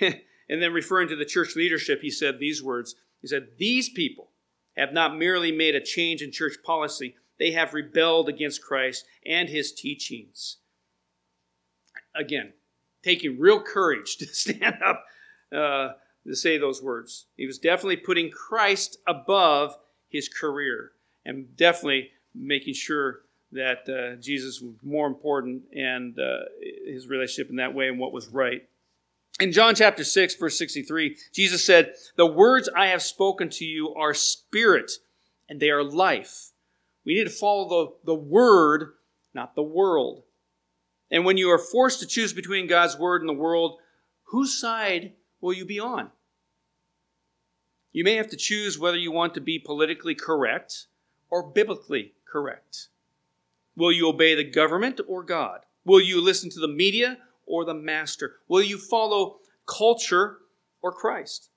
And 0.48 0.62
then 0.62 0.72
referring 0.72 1.08
to 1.08 1.16
the 1.16 1.24
church 1.24 1.56
leadership, 1.56 2.00
he 2.02 2.10
said 2.10 2.38
these 2.38 2.62
words 2.62 2.94
He 3.20 3.28
said, 3.28 3.48
These 3.58 3.88
people 3.90 4.30
have 4.76 4.92
not 4.92 5.16
merely 5.16 5.52
made 5.52 5.74
a 5.74 5.80
change 5.80 6.22
in 6.22 6.32
church 6.32 6.56
policy, 6.64 7.16
they 7.38 7.52
have 7.52 7.74
rebelled 7.74 8.28
against 8.28 8.62
Christ 8.62 9.04
and 9.26 9.48
his 9.48 9.72
teachings. 9.72 10.58
Again, 12.14 12.52
taking 13.02 13.38
real 13.38 13.60
courage 13.60 14.16
to 14.18 14.26
stand 14.32 14.78
up 14.84 15.04
uh, 15.52 15.92
to 16.26 16.34
say 16.34 16.58
those 16.58 16.82
words. 16.82 17.26
He 17.36 17.46
was 17.46 17.58
definitely 17.58 17.96
putting 17.96 18.30
Christ 18.30 18.98
above 19.06 19.76
his 20.08 20.28
career 20.28 20.92
and 21.24 21.56
definitely 21.56 22.10
making 22.34 22.74
sure 22.74 23.20
that 23.52 23.88
uh, 23.88 24.20
Jesus 24.20 24.60
was 24.60 24.74
more 24.82 25.06
important 25.06 25.62
and 25.74 26.18
uh, 26.18 26.44
his 26.86 27.06
relationship 27.06 27.50
in 27.50 27.56
that 27.56 27.74
way 27.74 27.88
and 27.88 27.98
what 27.98 28.12
was 28.12 28.28
right. 28.28 28.68
In 29.40 29.50
John 29.50 29.74
chapter 29.74 30.04
6, 30.04 30.36
verse 30.36 30.56
63, 30.56 31.16
Jesus 31.32 31.64
said, 31.64 31.94
The 32.16 32.26
words 32.26 32.68
I 32.74 32.86
have 32.88 33.02
spoken 33.02 33.48
to 33.50 33.64
you 33.64 33.92
are 33.94 34.14
spirit 34.14 34.92
and 35.48 35.58
they 35.58 35.70
are 35.70 35.82
life. 35.82 36.50
We 37.04 37.14
need 37.14 37.24
to 37.24 37.30
follow 37.30 37.68
the, 38.04 38.12
the 38.12 38.18
word, 38.18 38.92
not 39.34 39.56
the 39.56 39.62
world. 39.62 40.22
And 41.10 41.24
when 41.24 41.36
you 41.36 41.50
are 41.50 41.58
forced 41.58 42.00
to 42.00 42.06
choose 42.06 42.32
between 42.32 42.68
God's 42.68 42.96
word 42.96 43.22
and 43.22 43.28
the 43.28 43.34
world, 43.34 43.78
whose 44.24 44.58
side 44.58 45.12
will 45.40 45.52
you 45.52 45.64
be 45.64 45.80
on? 45.80 46.10
You 47.92 48.04
may 48.04 48.14
have 48.14 48.30
to 48.30 48.36
choose 48.36 48.78
whether 48.78 48.96
you 48.96 49.12
want 49.12 49.34
to 49.34 49.40
be 49.40 49.58
politically 49.58 50.14
correct 50.14 50.86
or 51.28 51.42
biblically 51.42 52.14
correct. 52.24 52.88
Will 53.76 53.92
you 53.92 54.08
obey 54.08 54.34
the 54.34 54.44
government 54.44 55.00
or 55.06 55.24
God? 55.24 55.60
Will 55.84 56.00
you 56.00 56.20
listen 56.20 56.50
to 56.50 56.60
the 56.60 56.68
media 56.68 57.18
or 57.46 57.64
the 57.64 57.74
master? 57.74 58.36
Will 58.48 58.62
you 58.62 58.78
follow 58.78 59.38
culture 59.66 60.38
or 60.82 60.92
Christ? 60.92 61.50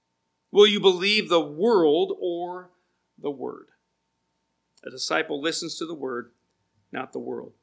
Will 0.51 0.67
you 0.67 0.79
believe 0.79 1.29
the 1.29 1.41
world 1.41 2.13
or 2.19 2.71
the 3.17 3.31
word? 3.31 3.67
A 4.85 4.89
disciple 4.89 5.41
listens 5.41 5.77
to 5.77 5.85
the 5.85 5.93
word, 5.93 6.31
not 6.91 7.11
the 7.11 7.19
world. 7.19 7.53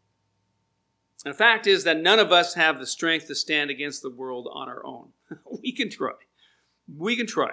And 1.25 1.33
the 1.33 1.39
fact 1.39 1.67
is 1.67 1.85
that 1.85 2.01
none 2.01 2.19
of 2.19 2.33
us 2.33 2.55
have 2.55 2.79
the 2.79 2.87
strength 2.87 3.29
to 3.29 3.35
stand 3.35 3.71
against 3.71 4.03
the 4.03 4.11
world 4.11 4.49
on 4.53 4.69
our 4.69 4.85
own. 4.85 5.09
we 5.63 5.73
can 5.73 5.89
try. 5.89 6.13
We 6.95 7.17
can 7.17 7.27
try. 7.27 7.53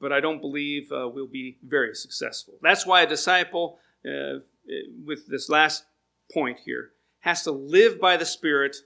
But 0.00 0.12
I 0.12 0.20
don't 0.20 0.40
believe 0.40 0.90
uh, 0.90 1.08
we'll 1.08 1.28
be 1.28 1.58
very 1.64 1.94
successful. 1.94 2.54
That's 2.62 2.84
why 2.84 3.02
a 3.02 3.06
disciple, 3.06 3.78
uh, 4.04 4.40
with 5.04 5.28
this 5.28 5.48
last 5.48 5.84
point 6.32 6.58
here, 6.64 6.90
has 7.20 7.44
to 7.44 7.52
live 7.52 8.00
by 8.00 8.16
the 8.16 8.26
Spirit 8.26 8.76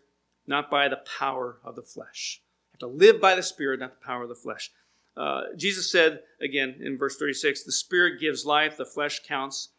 not 0.50 0.70
by 0.70 0.88
the 0.88 1.00
power 1.18 1.58
of 1.64 1.76
the 1.76 1.82
flesh. 1.82 2.42
You 2.66 2.70
have 2.74 2.90
to 2.90 2.96
live 2.98 3.20
by 3.20 3.36
the 3.36 3.42
Spirit, 3.42 3.80
not 3.80 3.92
the 3.98 4.04
power 4.04 4.24
of 4.24 4.28
the 4.28 4.34
flesh. 4.34 4.70
Uh, 5.16 5.42
Jesus 5.56 5.90
said, 5.90 6.20
again 6.42 6.74
in 6.80 6.98
verse 6.98 7.16
36, 7.16 7.62
the 7.62 7.72
Spirit 7.72 8.20
gives 8.20 8.44
life, 8.44 8.76
the 8.76 8.84
flesh 8.84 9.20
counts 9.26 9.70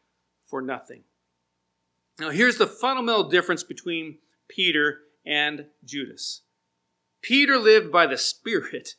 for 0.48 0.62
nothing. 0.62 1.04
Now, 2.20 2.30
here's 2.30 2.58
the 2.58 2.68
fundamental 2.68 3.30
difference 3.30 3.64
between 3.64 4.20
Peter 4.48 5.00
and 5.26 5.66
Judas 5.84 6.42
Peter 7.22 7.60
lived 7.60 7.92
by 7.92 8.08
the 8.08 8.18
Spirit, 8.18 8.96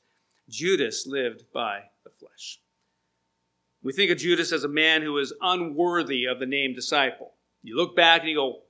Judas 0.48 1.06
lived 1.06 1.44
by 1.52 1.80
the 2.04 2.10
flesh. 2.10 2.60
We 3.82 3.92
think 3.92 4.10
of 4.10 4.18
Judas 4.18 4.52
as 4.52 4.62
a 4.62 4.68
man 4.68 5.02
who 5.02 5.14
was 5.14 5.34
unworthy 5.40 6.26
of 6.26 6.38
the 6.38 6.46
name 6.46 6.74
disciple. 6.74 7.32
You 7.62 7.76
look 7.76 7.96
back 7.96 8.20
and 8.20 8.30
you 8.30 8.36
go, 8.36 8.60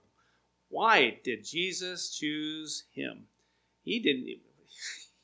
why 0.72 1.18
did 1.22 1.44
Jesus 1.44 2.08
choose 2.16 2.84
him? 2.92 3.26
He 3.84 4.00
didn't. 4.00 4.26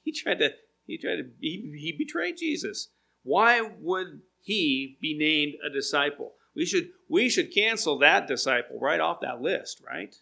He 0.04 0.12
tried 0.12 0.38
to. 0.38 0.54
He 0.86 0.96
tried 0.96 1.16
to. 1.16 1.30
He, 1.38 1.70
he 1.76 1.92
betrayed 1.92 2.38
Jesus. 2.38 2.88
Why 3.24 3.60
would 3.60 4.22
he 4.40 4.96
be 5.02 5.16
named 5.18 5.54
a 5.62 5.70
disciple? 5.70 6.32
We 6.56 6.64
should 6.64 6.90
we 7.10 7.28
should 7.28 7.52
cancel 7.52 7.98
that 7.98 8.26
disciple 8.26 8.78
right 8.80 9.00
off 9.00 9.20
that 9.20 9.42
list, 9.42 9.82
right? 9.86 10.14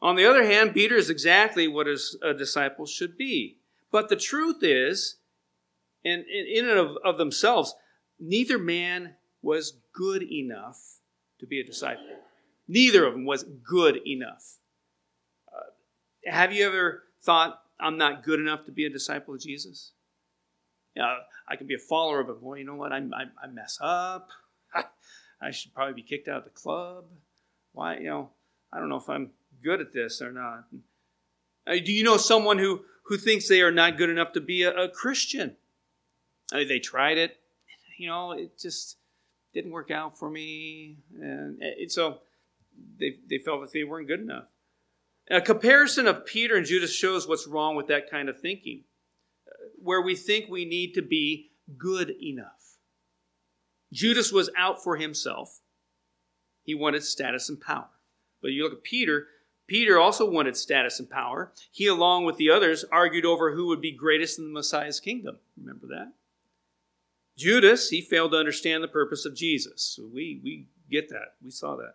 On 0.00 0.16
the 0.16 0.24
other 0.24 0.44
hand, 0.44 0.72
Peter 0.72 0.94
is 0.94 1.10
exactly 1.10 1.68
what 1.68 1.86
a 1.86 2.34
disciple 2.34 2.86
should 2.86 3.18
be. 3.18 3.58
But 3.90 4.08
the 4.08 4.16
truth 4.16 4.62
is, 4.62 5.16
and 6.04 6.24
in 6.26 6.68
and 6.68 6.78
of, 6.78 6.96
of 7.04 7.18
themselves, 7.18 7.74
neither 8.18 8.58
man 8.58 9.16
was 9.42 9.78
good 9.92 10.22
enough 10.22 10.98
to 11.40 11.46
be 11.46 11.60
a 11.60 11.64
disciple. 11.64 12.25
Neither 12.68 13.06
of 13.06 13.12
them 13.12 13.24
was 13.24 13.44
good 13.44 14.00
enough. 14.06 14.56
Uh, 15.48 16.30
have 16.30 16.52
you 16.52 16.66
ever 16.66 17.04
thought, 17.22 17.60
I'm 17.78 17.98
not 17.98 18.24
good 18.24 18.40
enough 18.40 18.64
to 18.66 18.72
be 18.72 18.86
a 18.86 18.90
disciple 18.90 19.34
of 19.34 19.40
Jesus? 19.40 19.92
Yeah, 20.94 21.18
I 21.46 21.56
can 21.56 21.66
be 21.66 21.74
a 21.74 21.78
follower 21.78 22.20
him. 22.20 22.38
Well, 22.40 22.58
you 22.58 22.64
know 22.64 22.74
what? 22.74 22.92
I, 22.92 22.98
I, 22.98 23.24
I 23.42 23.46
mess 23.48 23.78
up. 23.80 24.30
I 25.40 25.50
should 25.50 25.74
probably 25.74 25.94
be 25.94 26.02
kicked 26.02 26.28
out 26.28 26.38
of 26.38 26.44
the 26.44 26.50
club. 26.50 27.04
Why, 27.72 27.98
you 27.98 28.08
know, 28.08 28.30
I 28.72 28.78
don't 28.78 28.88
know 28.88 28.96
if 28.96 29.08
I'm 29.08 29.30
good 29.62 29.80
at 29.80 29.92
this 29.92 30.22
or 30.22 30.32
not. 30.32 30.64
Uh, 31.66 31.76
do 31.84 31.92
you 31.92 32.02
know 32.02 32.16
someone 32.16 32.58
who, 32.58 32.84
who 33.04 33.16
thinks 33.16 33.48
they 33.48 33.60
are 33.60 33.70
not 33.70 33.98
good 33.98 34.10
enough 34.10 34.32
to 34.32 34.40
be 34.40 34.62
a, 34.62 34.72
a 34.74 34.88
Christian? 34.88 35.56
I 36.52 36.58
mean, 36.58 36.68
they 36.68 36.78
tried 36.78 37.18
it. 37.18 37.36
You 37.98 38.08
know, 38.08 38.32
it 38.32 38.58
just 38.58 38.96
didn't 39.52 39.72
work 39.72 39.90
out 39.90 40.18
for 40.18 40.30
me. 40.30 40.96
And 41.20 41.58
it, 41.60 41.92
so 41.92 42.18
they, 42.98 43.16
they 43.28 43.38
felt 43.38 43.60
that 43.60 43.72
they 43.72 43.84
weren't 43.84 44.08
good 44.08 44.20
enough. 44.20 44.46
A 45.30 45.40
comparison 45.40 46.06
of 46.06 46.24
Peter 46.24 46.56
and 46.56 46.66
Judas 46.66 46.94
shows 46.94 47.26
what's 47.26 47.48
wrong 47.48 47.74
with 47.74 47.88
that 47.88 48.10
kind 48.10 48.28
of 48.28 48.40
thinking, 48.40 48.84
uh, 49.48 49.68
where 49.82 50.00
we 50.00 50.14
think 50.14 50.48
we 50.48 50.64
need 50.64 50.94
to 50.94 51.02
be 51.02 51.50
good 51.76 52.10
enough. 52.22 52.78
Judas 53.92 54.32
was 54.32 54.50
out 54.56 54.82
for 54.82 54.96
himself, 54.96 55.60
he 56.62 56.74
wanted 56.74 57.02
status 57.02 57.48
and 57.48 57.60
power. 57.60 57.88
But 58.42 58.48
you 58.52 58.62
look 58.62 58.72
at 58.72 58.82
Peter, 58.82 59.28
Peter 59.66 59.98
also 59.98 60.28
wanted 60.30 60.56
status 60.56 61.00
and 61.00 61.10
power. 61.10 61.52
He, 61.72 61.86
along 61.86 62.24
with 62.24 62.36
the 62.36 62.50
others, 62.50 62.84
argued 62.92 63.24
over 63.24 63.54
who 63.54 63.66
would 63.66 63.80
be 63.80 63.92
greatest 63.92 64.38
in 64.38 64.44
the 64.44 64.52
Messiah's 64.52 65.00
kingdom. 65.00 65.38
Remember 65.56 65.86
that? 65.88 66.12
Judas, 67.36 67.88
he 67.90 68.00
failed 68.00 68.32
to 68.32 68.38
understand 68.38 68.82
the 68.82 68.88
purpose 68.88 69.24
of 69.24 69.34
Jesus. 69.34 69.98
We, 70.00 70.40
we 70.42 70.66
get 70.90 71.08
that. 71.10 71.34
We 71.42 71.50
saw 71.50 71.76
that. 71.76 71.94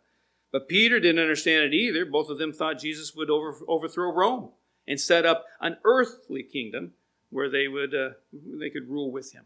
But 0.52 0.68
Peter 0.68 1.00
didn't 1.00 1.22
understand 1.22 1.64
it 1.66 1.74
either. 1.74 2.06
Both 2.06 2.30
of 2.30 2.38
them 2.38 2.52
thought 2.52 2.80
Jesus 2.80 3.16
would 3.16 3.30
over, 3.30 3.56
overthrow 3.68 4.14
Rome 4.14 4.50
and 4.88 5.00
set 5.00 5.26
up 5.26 5.46
an 5.62 5.78
earthly 5.86 6.44
kingdom 6.44 6.92
where 7.30 7.50
they 7.50 7.68
would 7.68 7.96
uh, 7.96 8.10
they 8.34 8.70
could 8.70 8.90
rule 8.90 9.12
with 9.12 9.34
him. 9.34 9.46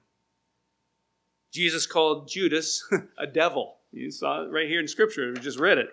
Jesus 1.52 1.86
called 1.86 2.28
Judas 2.28 2.84
a 3.18 3.28
devil. 3.28 3.78
You 3.92 4.12
saw 4.12 4.44
it 4.44 4.52
right 4.52 4.68
here 4.68 4.80
in 4.80 4.88
Scripture. 4.88 5.32
We 5.32 5.40
just 5.40 5.60
read 5.60 5.78
it. 5.78 5.90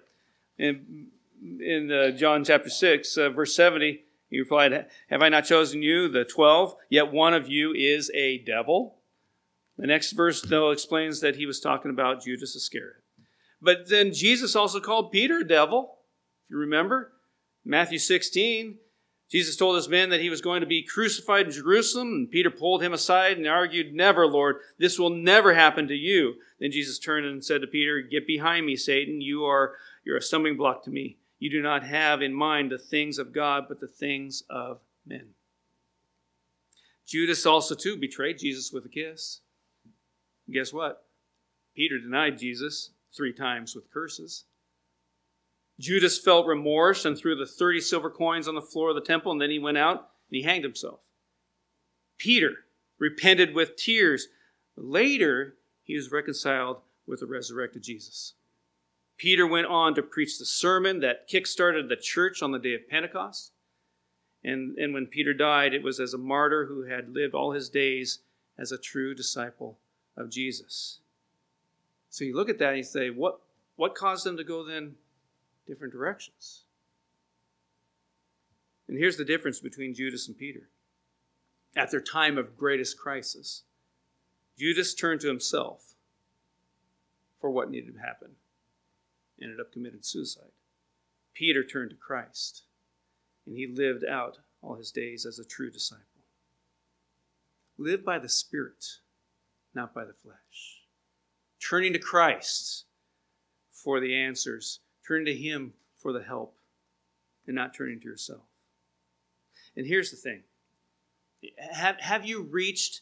In, 0.59 1.07
in 1.61 1.91
uh, 1.93 2.11
John 2.11 2.45
chapter 2.45 2.69
6, 2.69 3.17
uh, 3.17 3.31
verse 3.31 3.55
70, 3.55 4.03
he 4.29 4.39
replied, 4.41 4.87
Have 5.09 5.23
I 5.23 5.29
not 5.29 5.45
chosen 5.45 5.83
you, 5.83 6.09
the 6.09 6.25
twelve? 6.25 6.75
Yet 6.89 7.13
one 7.13 7.35
of 7.35 7.49
you 7.49 7.73
is 7.73 8.11
a 8.15 8.39
devil. 8.39 8.97
The 9.79 9.87
next 9.87 10.13
verse, 10.13 10.43
though, 10.43 10.71
explains 10.71 11.21
that 11.21 11.37
he 11.37 11.47
was 11.47 11.61
talking 11.61 11.91
about 11.91 12.25
Judas 12.25 12.57
Iscariot. 12.57 13.02
But 13.63 13.89
then 13.89 14.13
Jesus 14.13 14.57
also 14.57 14.81
called 14.81 15.13
Peter 15.13 15.39
a 15.39 15.47
devil, 15.47 15.99
if 16.45 16.51
you 16.51 16.59
remember. 16.59 17.13
Matthew 17.65 17.99
16, 17.99 18.79
Jesus 19.31 19.57
told 19.57 19.77
his 19.77 19.89
men 19.89 20.11
that 20.11 20.21
he 20.21 20.29
was 20.29 20.41
going 20.41 20.63
to 20.63 20.67
be 20.67 20.83
crucified 20.83 21.47
in 21.47 21.53
Jerusalem, 21.53 22.09
and 22.09 22.31
Peter 22.31 22.51
pulled 22.51 22.83
him 22.83 22.93
aside 22.93 23.39
and 23.39 23.47
argued, 23.47 23.95
Never, 23.95 24.27
Lord, 24.27 24.57
this 24.79 24.99
will 24.99 25.11
never 25.11 25.55
happen 25.55 25.87
to 25.87 25.95
you. 25.95 26.35
Then 26.59 26.73
Jesus 26.73 26.99
turned 26.99 27.25
and 27.25 27.45
said 27.45 27.61
to 27.61 27.69
Peter, 27.69 28.01
Get 28.01 28.27
behind 28.27 28.67
me, 28.67 28.75
Satan. 28.75 29.21
You 29.21 29.45
are 29.45 29.75
you're 30.05 30.17
a 30.17 30.23
stumbling 30.23 30.57
block 30.57 30.83
to 30.85 30.91
me. 30.91 31.19
You 31.39 31.49
do 31.49 31.63
not 31.63 31.85
have 31.85 32.21
in 32.21 32.35
mind 32.35 32.73
the 32.73 32.79
things 32.79 33.19
of 33.19 33.33
God, 33.33 33.67
but 33.69 33.79
the 33.79 33.87
things 33.87 34.43
of 34.51 34.81
men. 35.07 35.29
Judas 37.07 37.47
also 37.47 37.77
too 37.77 37.97
betrayed 37.97 38.39
Jesus 38.39 38.73
with 38.73 38.85
a 38.85 38.89
kiss. 38.89 39.41
guess 40.51 40.73
what? 40.73 41.05
Peter 41.77 41.99
denied 41.99 42.39
Jesus 42.39 42.91
three 43.15 43.33
times 43.33 43.75
with 43.75 43.91
curses. 43.93 44.45
Judas 45.79 46.19
felt 46.19 46.47
remorse 46.47 47.05
and 47.05 47.17
threw 47.17 47.35
the 47.35 47.47
30 47.47 47.81
silver 47.81 48.11
coins 48.11 48.47
on 48.47 48.55
the 48.55 48.63
floor 48.63 48.91
of 48.91 48.95
the 48.95 49.01
temple, 49.01 49.33
and 49.33 49.41
then 49.41 49.51
he 49.51 49.59
went 49.59 49.79
out 49.79 50.11
and 50.31 50.37
he 50.37 50.43
hanged 50.43 50.65
himself. 50.65 51.01
Peter 52.19 52.65
repented 52.99 53.55
with 53.55 53.77
tears. 53.77 54.29
Later, 54.77 55.57
he 55.83 55.97
was 55.97 56.13
reconciled 56.13 56.79
with 57.07 57.21
the 57.21 57.27
resurrected 57.27 57.83
Jesus. 57.83 58.35
Peter 59.19 59.47
went 59.47 59.67
on 59.67 59.95
to 59.95 60.03
preach 60.03 60.39
the 60.39 60.45
sermon 60.45 61.01
that 61.01 61.29
kick-started 61.29 61.89
the 61.89 61.97
church 61.97 62.43
on 62.43 62.53
the 62.53 62.59
day 62.59 62.75
of 62.75 62.89
Pentecost. 62.89 63.53
And, 64.45 64.77
and 64.79 64.95
when 64.95 65.07
Peter 65.07 65.35
died, 65.35 65.75
it 65.75 65.83
was 65.83 66.01
as 66.01 66.15
a 66.15 66.19
martyr 66.19 66.67
who 66.67 66.85
had 66.85 67.15
lived 67.15 67.35
all 67.35 67.53
his 67.53 67.69
days 67.69 68.21
as 68.59 68.73
a 68.73 68.79
true 68.79 69.15
disciple 69.15 69.79
of 70.17 70.31
Jesus. 70.31 71.02
So 72.13 72.25
you 72.25 72.37
look 72.37 72.51
at 72.51 72.59
that 72.59 72.69
and 72.69 72.77
you 72.77 72.85
say, 72.85 73.09
what, 73.09 73.41
what 73.77 73.95
caused 73.95 74.27
them 74.27 74.37
to 74.37 74.45
go 74.45 74.63
then 74.63 74.97
different 75.67 75.95
directions? 75.95 76.65
And 78.87 78.99
here's 78.99 79.17
the 79.17 79.25
difference 79.25 79.61
between 79.61 79.95
Judas 79.95 80.29
and 80.29 80.37
Peter. 80.37 80.69
At 81.75 81.91
their 81.91 82.03
time 82.03 82.37
of 82.37 82.59
greatest 82.59 82.99
crisis, 82.99 83.63
Judas 84.59 84.93
turned 84.93 85.23
to 85.23 85.29
himself 85.29 85.95
for 87.41 87.49
what 87.49 87.71
needed 87.71 87.95
to 87.95 88.01
happen, 88.01 88.33
ended 89.41 89.59
up 89.59 89.73
committing 89.73 90.03
suicide. 90.03 90.53
Peter 91.33 91.65
turned 91.65 91.91
to 91.91 91.97
Christ, 91.97 92.65
and 93.47 93.57
he 93.57 93.67
lived 93.67 94.05
out 94.05 94.41
all 94.61 94.75
his 94.75 94.91
days 94.91 95.25
as 95.25 95.39
a 95.39 95.47
true 95.47 95.71
disciple. 95.71 96.05
Live 97.79 98.05
by 98.05 98.19
the 98.19 98.29
Spirit, 98.29 98.85
not 99.75 99.95
by 99.95 100.05
the 100.05 100.13
flesh 100.13 100.82
turning 101.69 101.93
to 101.93 101.99
Christ 101.99 102.85
for 103.73 104.01
the 104.01 104.15
answers, 104.15 104.81
turning 105.07 105.27
to 105.27 105.35
Him 105.35 105.73
for 105.97 106.13
the 106.13 106.23
help, 106.23 106.57
and 107.47 107.57
not 107.57 107.75
turning 107.75 108.01
to 108.01 108.07
yourself. 108.07 108.43
And 109.77 109.87
here's 109.87 110.11
the 110.11 110.17
thing 110.17 110.43
have, 111.73 112.01
have 112.01 112.27
you 112.27 112.43
reached 112.43 113.01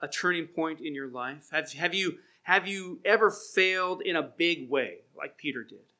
a 0.00 0.08
turning 0.08 0.46
point 0.46 0.80
in 0.80 0.94
your 0.94 1.08
life? 1.08 1.48
Have, 1.52 1.72
have, 1.72 1.94
you, 1.94 2.18
have 2.42 2.66
you 2.66 3.00
ever 3.04 3.30
failed 3.30 4.02
in 4.02 4.16
a 4.16 4.22
big 4.22 4.70
way, 4.70 4.98
like 5.16 5.36
Peter 5.36 5.64
did? 5.64 5.92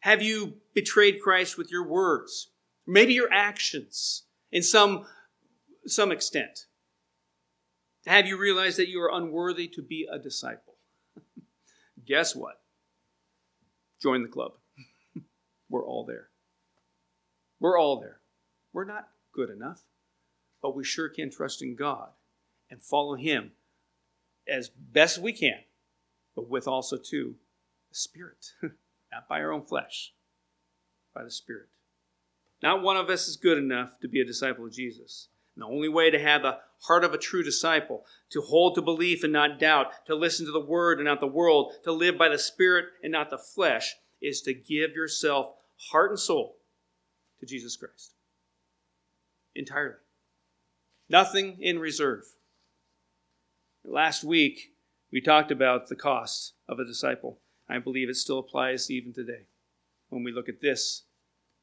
Have 0.00 0.22
you 0.22 0.54
betrayed 0.74 1.20
Christ 1.22 1.58
with 1.58 1.70
your 1.70 1.86
words? 1.86 2.50
Maybe 2.86 3.12
your 3.12 3.32
actions 3.32 4.24
in 4.50 4.62
some, 4.62 5.06
some 5.86 6.10
extent. 6.10 6.66
Have 8.06 8.26
you 8.26 8.38
realized 8.38 8.78
that 8.78 8.88
you 8.88 9.00
are 9.02 9.10
unworthy 9.12 9.68
to 9.68 9.82
be 9.82 10.08
a 10.10 10.18
disciple? 10.18 10.69
Guess 12.10 12.34
what? 12.34 12.60
Join 14.02 14.22
the 14.22 14.28
club. 14.28 14.52
We're 15.70 15.86
all 15.86 16.04
there. 16.04 16.28
We're 17.60 17.78
all 17.78 18.00
there. 18.00 18.18
We're 18.72 18.84
not 18.84 19.08
good 19.32 19.48
enough, 19.48 19.82
but 20.60 20.74
we 20.74 20.82
sure 20.82 21.08
can 21.08 21.30
trust 21.30 21.62
in 21.62 21.76
God 21.76 22.08
and 22.68 22.82
follow 22.82 23.14
Him 23.14 23.52
as 24.48 24.68
best 24.68 25.18
we 25.18 25.32
can, 25.32 25.60
but 26.34 26.48
with 26.48 26.66
also, 26.66 26.96
too, 26.96 27.36
the 27.90 27.94
Spirit, 27.94 28.54
not 29.12 29.28
by 29.28 29.40
our 29.40 29.52
own 29.52 29.62
flesh, 29.62 30.12
by 31.14 31.22
the 31.22 31.30
Spirit. 31.30 31.68
Not 32.60 32.82
one 32.82 32.96
of 32.96 33.08
us 33.08 33.28
is 33.28 33.36
good 33.36 33.58
enough 33.58 34.00
to 34.00 34.08
be 34.08 34.20
a 34.20 34.26
disciple 34.26 34.66
of 34.66 34.72
Jesus. 34.72 35.28
And 35.54 35.62
the 35.62 35.66
only 35.66 35.88
way 35.88 36.10
to 36.10 36.18
have 36.18 36.42
the 36.42 36.58
heart 36.82 37.04
of 37.04 37.12
a 37.12 37.18
true 37.18 37.42
disciple, 37.42 38.04
to 38.30 38.40
hold 38.40 38.74
to 38.74 38.82
belief 38.82 39.22
and 39.22 39.32
not 39.32 39.58
doubt, 39.58 40.06
to 40.06 40.14
listen 40.14 40.46
to 40.46 40.52
the 40.52 40.60
word 40.60 40.98
and 40.98 41.06
not 41.06 41.20
the 41.20 41.26
world, 41.26 41.74
to 41.84 41.92
live 41.92 42.16
by 42.16 42.28
the 42.28 42.38
Spirit 42.38 42.86
and 43.02 43.12
not 43.12 43.30
the 43.30 43.38
flesh, 43.38 43.96
is 44.22 44.40
to 44.42 44.54
give 44.54 44.92
yourself 44.92 45.54
heart 45.90 46.10
and 46.10 46.18
soul 46.18 46.56
to 47.40 47.46
Jesus 47.46 47.76
Christ. 47.76 48.14
Entirely. 49.54 49.96
Nothing 51.08 51.58
in 51.60 51.78
reserve. 51.78 52.24
Last 53.84 54.22
week, 54.22 54.72
we 55.10 55.20
talked 55.20 55.50
about 55.50 55.88
the 55.88 55.96
cost 55.96 56.54
of 56.68 56.78
a 56.78 56.84
disciple. 56.84 57.40
I 57.68 57.78
believe 57.78 58.08
it 58.08 58.16
still 58.16 58.38
applies 58.38 58.90
even 58.90 59.12
today 59.12 59.46
when 60.08 60.22
we 60.22 60.32
look 60.32 60.48
at 60.48 60.60
this 60.60 61.04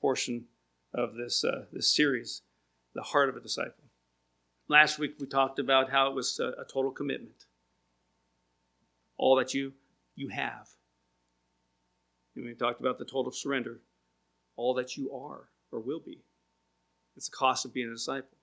portion 0.01 0.45
of 0.93 1.15
this, 1.15 1.43
uh, 1.43 1.65
this 1.71 1.93
series 1.95 2.41
the 2.97 3.03
heart 3.03 3.29
of 3.29 3.37
a 3.37 3.39
disciple. 3.39 3.83
Last 4.67 4.97
week 4.97 5.13
we 5.19 5.27
talked 5.27 5.59
about 5.59 5.91
how 5.91 6.09
it 6.09 6.15
was 6.15 6.39
a, 6.39 6.47
a 6.59 6.65
total 6.65 6.89
commitment. 6.89 7.45
All 9.17 9.35
that 9.35 9.53
you 9.53 9.73
you 10.15 10.29
have. 10.29 10.67
And 12.35 12.43
we 12.43 12.55
talked 12.55 12.79
about 12.81 12.97
the 12.97 13.05
total 13.05 13.31
surrender. 13.31 13.81
All 14.55 14.73
that 14.73 14.97
you 14.97 15.11
are 15.11 15.49
or 15.71 15.79
will 15.79 15.99
be. 15.99 16.23
It's 17.15 17.29
the 17.29 17.37
cost 17.37 17.65
of 17.65 17.73
being 17.73 17.87
a 17.87 17.93
disciple. 17.93 18.37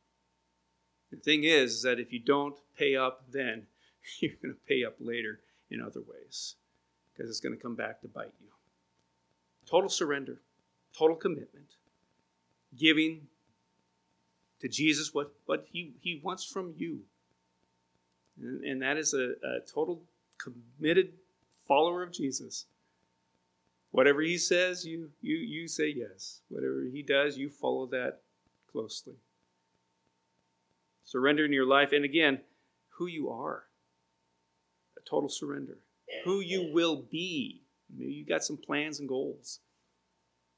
The 1.11 1.17
thing 1.17 1.43
is, 1.43 1.75
is 1.75 1.83
that 1.83 1.99
if 1.99 2.13
you 2.13 2.21
don't 2.21 2.57
pay 2.79 2.95
up 2.95 3.25
then, 3.33 3.67
you're 4.21 4.37
going 4.41 4.55
to 4.55 4.61
pay 4.69 4.85
up 4.85 4.95
later 5.01 5.41
in 5.69 5.81
other 5.81 6.01
ways 6.01 6.55
because 7.13 7.29
it's 7.29 7.41
going 7.41 7.57
to 7.57 7.63
come 7.63 7.75
back 7.75 8.01
to 8.03 8.09
bite 8.09 8.35
you. 8.41 8.49
Total 9.69 9.91
surrender, 9.91 10.43
total 10.97 11.17
commitment, 11.17 11.75
giving 12.79 13.27
to 14.61 14.69
Jesus 14.69 15.13
what, 15.13 15.33
what 15.47 15.67
he, 15.71 15.95
he 16.01 16.21
wants 16.23 16.45
from 16.45 16.75
you. 16.77 17.01
And, 18.41 18.65
and 18.65 18.83
that 18.83 18.97
is 18.97 19.15
a, 19.15 19.35
a 19.47 19.61
total 19.73 20.03
committed 20.39 21.13
follower 21.67 22.03
of 22.03 22.13
Jesus. 22.13 22.67
Whatever 23.91 24.23
he 24.23 24.39
says, 24.39 24.85
you, 24.85 25.11
you, 25.21 25.37
you 25.37 25.69
say 25.69 25.95
yes. 25.97 26.41
Whatever 26.49 26.83
he 26.93 27.03
does, 27.03 27.39
you 27.39 27.49
follow 27.49 27.87
that 27.87 28.21
closely. 28.71 29.15
Surrender 31.05 31.45
in 31.45 31.53
your 31.53 31.67
life, 31.67 31.93
and 31.93 32.05
again, 32.05 32.41
who 32.89 33.07
you 33.07 33.31
are. 33.31 33.65
A 34.97 35.01
total 35.09 35.29
surrender. 35.29 35.79
Who 36.25 36.41
you 36.41 36.71
will 36.73 37.05
be. 37.11 37.63
Maybe 37.97 38.13
you 38.13 38.27
got 38.27 38.43
some 38.43 38.57
plans 38.57 38.99
and 38.99 39.09
goals. 39.09 39.61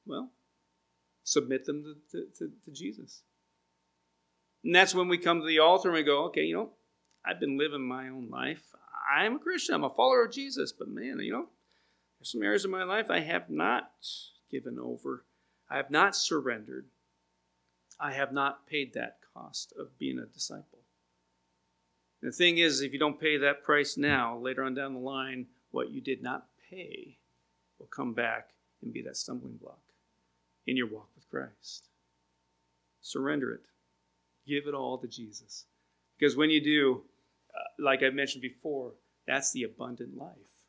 Well, 0.06 0.30
submit 1.24 1.66
them 1.66 1.82
to, 2.12 2.18
to, 2.18 2.26
to, 2.38 2.52
to 2.64 2.70
Jesus. 2.70 3.22
And 4.66 4.74
that's 4.74 4.96
when 4.96 5.06
we 5.06 5.16
come 5.16 5.38
to 5.38 5.46
the 5.46 5.60
altar 5.60 5.90
and 5.90 5.96
we 5.96 6.02
go, 6.02 6.24
okay, 6.24 6.42
you 6.42 6.56
know, 6.56 6.70
I've 7.24 7.38
been 7.38 7.56
living 7.56 7.86
my 7.86 8.08
own 8.08 8.28
life. 8.28 8.74
I'm 9.08 9.36
a 9.36 9.38
Christian. 9.38 9.76
I'm 9.76 9.84
a 9.84 9.90
follower 9.90 10.24
of 10.24 10.32
Jesus. 10.32 10.72
But 10.72 10.88
man, 10.88 11.20
you 11.20 11.32
know, 11.32 11.46
there's 12.18 12.32
some 12.32 12.42
areas 12.42 12.64
of 12.64 12.72
my 12.72 12.82
life 12.82 13.08
I 13.08 13.20
have 13.20 13.48
not 13.48 13.92
given 14.50 14.80
over. 14.80 15.24
I 15.70 15.76
have 15.76 15.92
not 15.92 16.16
surrendered. 16.16 16.86
I 18.00 18.10
have 18.14 18.32
not 18.32 18.66
paid 18.66 18.92
that 18.94 19.18
cost 19.32 19.72
of 19.78 19.96
being 20.00 20.18
a 20.18 20.26
disciple. 20.26 20.80
The 22.20 22.32
thing 22.32 22.58
is, 22.58 22.80
if 22.80 22.92
you 22.92 22.98
don't 22.98 23.20
pay 23.20 23.36
that 23.36 23.62
price 23.62 23.96
now, 23.96 24.36
later 24.36 24.64
on 24.64 24.74
down 24.74 24.94
the 24.94 24.98
line, 24.98 25.46
what 25.70 25.92
you 25.92 26.00
did 26.00 26.24
not 26.24 26.48
pay 26.68 27.18
will 27.78 27.86
come 27.86 28.14
back 28.14 28.50
and 28.82 28.92
be 28.92 29.02
that 29.02 29.16
stumbling 29.16 29.58
block. 29.58 29.78
in 30.66 30.76
your 30.76 30.88
walk 30.88 31.10
with 31.14 31.30
Christ. 31.30 31.86
Surrender 33.00 33.52
it. 33.52 33.60
Give 34.46 34.66
it 34.66 34.74
all 34.74 34.98
to 34.98 35.08
Jesus. 35.08 35.64
Because 36.18 36.36
when 36.36 36.50
you 36.50 36.62
do, 36.62 37.02
uh, 37.54 37.82
like 37.82 38.02
I 38.02 38.10
mentioned 38.10 38.42
before, 38.42 38.92
that's 39.26 39.52
the 39.52 39.64
abundant 39.64 40.16
life, 40.16 40.60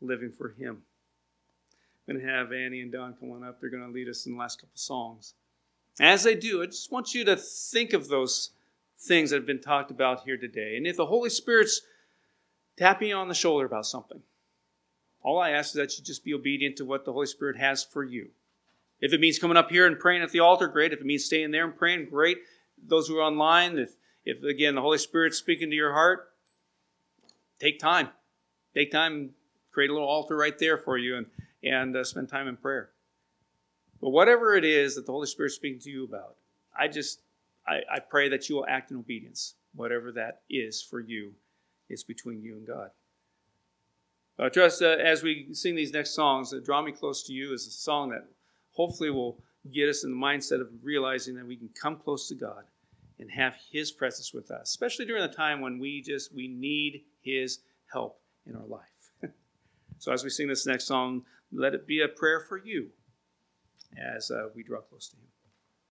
living 0.00 0.30
for 0.30 0.50
Him. 0.50 0.82
I'm 2.08 2.16
going 2.16 2.26
to 2.26 2.32
have 2.32 2.52
Annie 2.52 2.80
and 2.80 2.92
Don 2.92 3.14
come 3.14 3.30
on 3.30 3.44
up. 3.44 3.60
They're 3.60 3.70
going 3.70 3.86
to 3.86 3.92
lead 3.92 4.08
us 4.08 4.26
in 4.26 4.32
the 4.32 4.38
last 4.38 4.60
couple 4.60 4.76
songs. 4.76 5.34
As 6.00 6.22
they 6.22 6.34
do, 6.34 6.62
I 6.62 6.66
just 6.66 6.92
want 6.92 7.14
you 7.14 7.24
to 7.24 7.36
think 7.36 7.92
of 7.92 8.08
those 8.08 8.50
things 8.98 9.30
that 9.30 9.36
have 9.36 9.46
been 9.46 9.60
talked 9.60 9.90
about 9.90 10.24
here 10.24 10.36
today. 10.36 10.76
And 10.76 10.86
if 10.86 10.96
the 10.96 11.06
Holy 11.06 11.30
Spirit's 11.30 11.82
tapping 12.76 13.08
you 13.08 13.14
on 13.14 13.28
the 13.28 13.34
shoulder 13.34 13.66
about 13.66 13.86
something, 13.86 14.22
all 15.22 15.38
I 15.38 15.50
ask 15.50 15.70
is 15.70 15.74
that 15.74 15.98
you 15.98 16.04
just 16.04 16.24
be 16.24 16.34
obedient 16.34 16.76
to 16.76 16.84
what 16.84 17.04
the 17.04 17.12
Holy 17.12 17.26
Spirit 17.26 17.56
has 17.58 17.84
for 17.84 18.02
you. 18.02 18.30
If 19.00 19.12
it 19.12 19.20
means 19.20 19.38
coming 19.38 19.56
up 19.56 19.70
here 19.70 19.86
and 19.86 19.98
praying 19.98 20.22
at 20.22 20.30
the 20.30 20.40
altar, 20.40 20.68
great. 20.68 20.92
If 20.92 21.00
it 21.00 21.06
means 21.06 21.24
staying 21.24 21.50
there 21.50 21.64
and 21.64 21.76
praying, 21.76 22.08
great. 22.10 22.38
Those 22.86 23.08
who 23.08 23.18
are 23.18 23.22
online, 23.22 23.78
if, 23.78 23.94
if 24.24 24.42
again 24.42 24.74
the 24.74 24.80
Holy 24.80 24.98
Spirit's 24.98 25.38
speaking 25.38 25.70
to 25.70 25.76
your 25.76 25.92
heart, 25.92 26.30
take 27.58 27.78
time. 27.78 28.08
Take 28.74 28.90
time, 28.90 29.30
create 29.72 29.90
a 29.90 29.92
little 29.92 30.08
altar 30.08 30.36
right 30.36 30.58
there 30.58 30.78
for 30.78 30.96
you 30.96 31.16
and, 31.16 31.26
and 31.62 31.96
uh, 31.96 32.04
spend 32.04 32.28
time 32.28 32.48
in 32.48 32.56
prayer. 32.56 32.90
But 34.00 34.10
whatever 34.10 34.54
it 34.54 34.64
is 34.64 34.94
that 34.94 35.06
the 35.06 35.12
Holy 35.12 35.26
Spirit's 35.26 35.56
speaking 35.56 35.80
to 35.80 35.90
you 35.90 36.04
about, 36.04 36.36
I 36.78 36.88
just 36.88 37.20
I, 37.66 37.80
I 37.92 37.98
pray 38.00 38.28
that 38.28 38.48
you 38.48 38.56
will 38.56 38.66
act 38.68 38.90
in 38.90 38.96
obedience. 38.96 39.54
Whatever 39.74 40.10
that 40.12 40.42
is 40.48 40.82
for 40.82 41.00
you, 41.00 41.32
it's 41.88 42.02
between 42.02 42.42
you 42.42 42.56
and 42.56 42.66
God. 42.66 42.90
I 44.38 44.48
trust 44.48 44.80
uh, 44.80 44.86
as 44.86 45.22
we 45.22 45.48
sing 45.52 45.74
these 45.74 45.92
next 45.92 46.14
songs, 46.14 46.54
Draw 46.64 46.82
Me 46.82 46.92
Close 46.92 47.22
to 47.24 47.34
You 47.34 47.52
is 47.52 47.66
a 47.66 47.70
song 47.70 48.08
that 48.10 48.26
hopefully 48.72 49.10
will 49.10 49.42
get 49.72 49.88
us 49.88 50.04
in 50.04 50.10
the 50.10 50.16
mindset 50.16 50.60
of 50.60 50.68
realizing 50.82 51.34
that 51.36 51.46
we 51.46 51.56
can 51.56 51.68
come 51.80 51.96
close 51.96 52.28
to 52.28 52.34
God 52.34 52.64
and 53.18 53.30
have 53.30 53.54
His 53.70 53.90
presence 53.92 54.32
with 54.32 54.50
us, 54.50 54.70
especially 54.70 55.04
during 55.04 55.22
the 55.22 55.34
time 55.34 55.60
when 55.60 55.78
we 55.78 56.00
just 56.00 56.34
we 56.34 56.48
need 56.48 57.02
His 57.22 57.60
help 57.92 58.20
in 58.46 58.56
our 58.56 58.66
life. 58.66 59.12
so 59.98 60.12
as 60.12 60.24
we 60.24 60.30
sing 60.30 60.48
this 60.48 60.66
next 60.66 60.86
song, 60.86 61.24
let 61.52 61.74
it 61.74 61.86
be 61.86 62.00
a 62.00 62.08
prayer 62.08 62.40
for 62.40 62.58
you 62.58 62.88
as 63.98 64.30
uh, 64.30 64.48
we 64.54 64.62
draw 64.62 64.80
close 64.80 65.08
to 65.08 65.16
Him. 65.16 65.29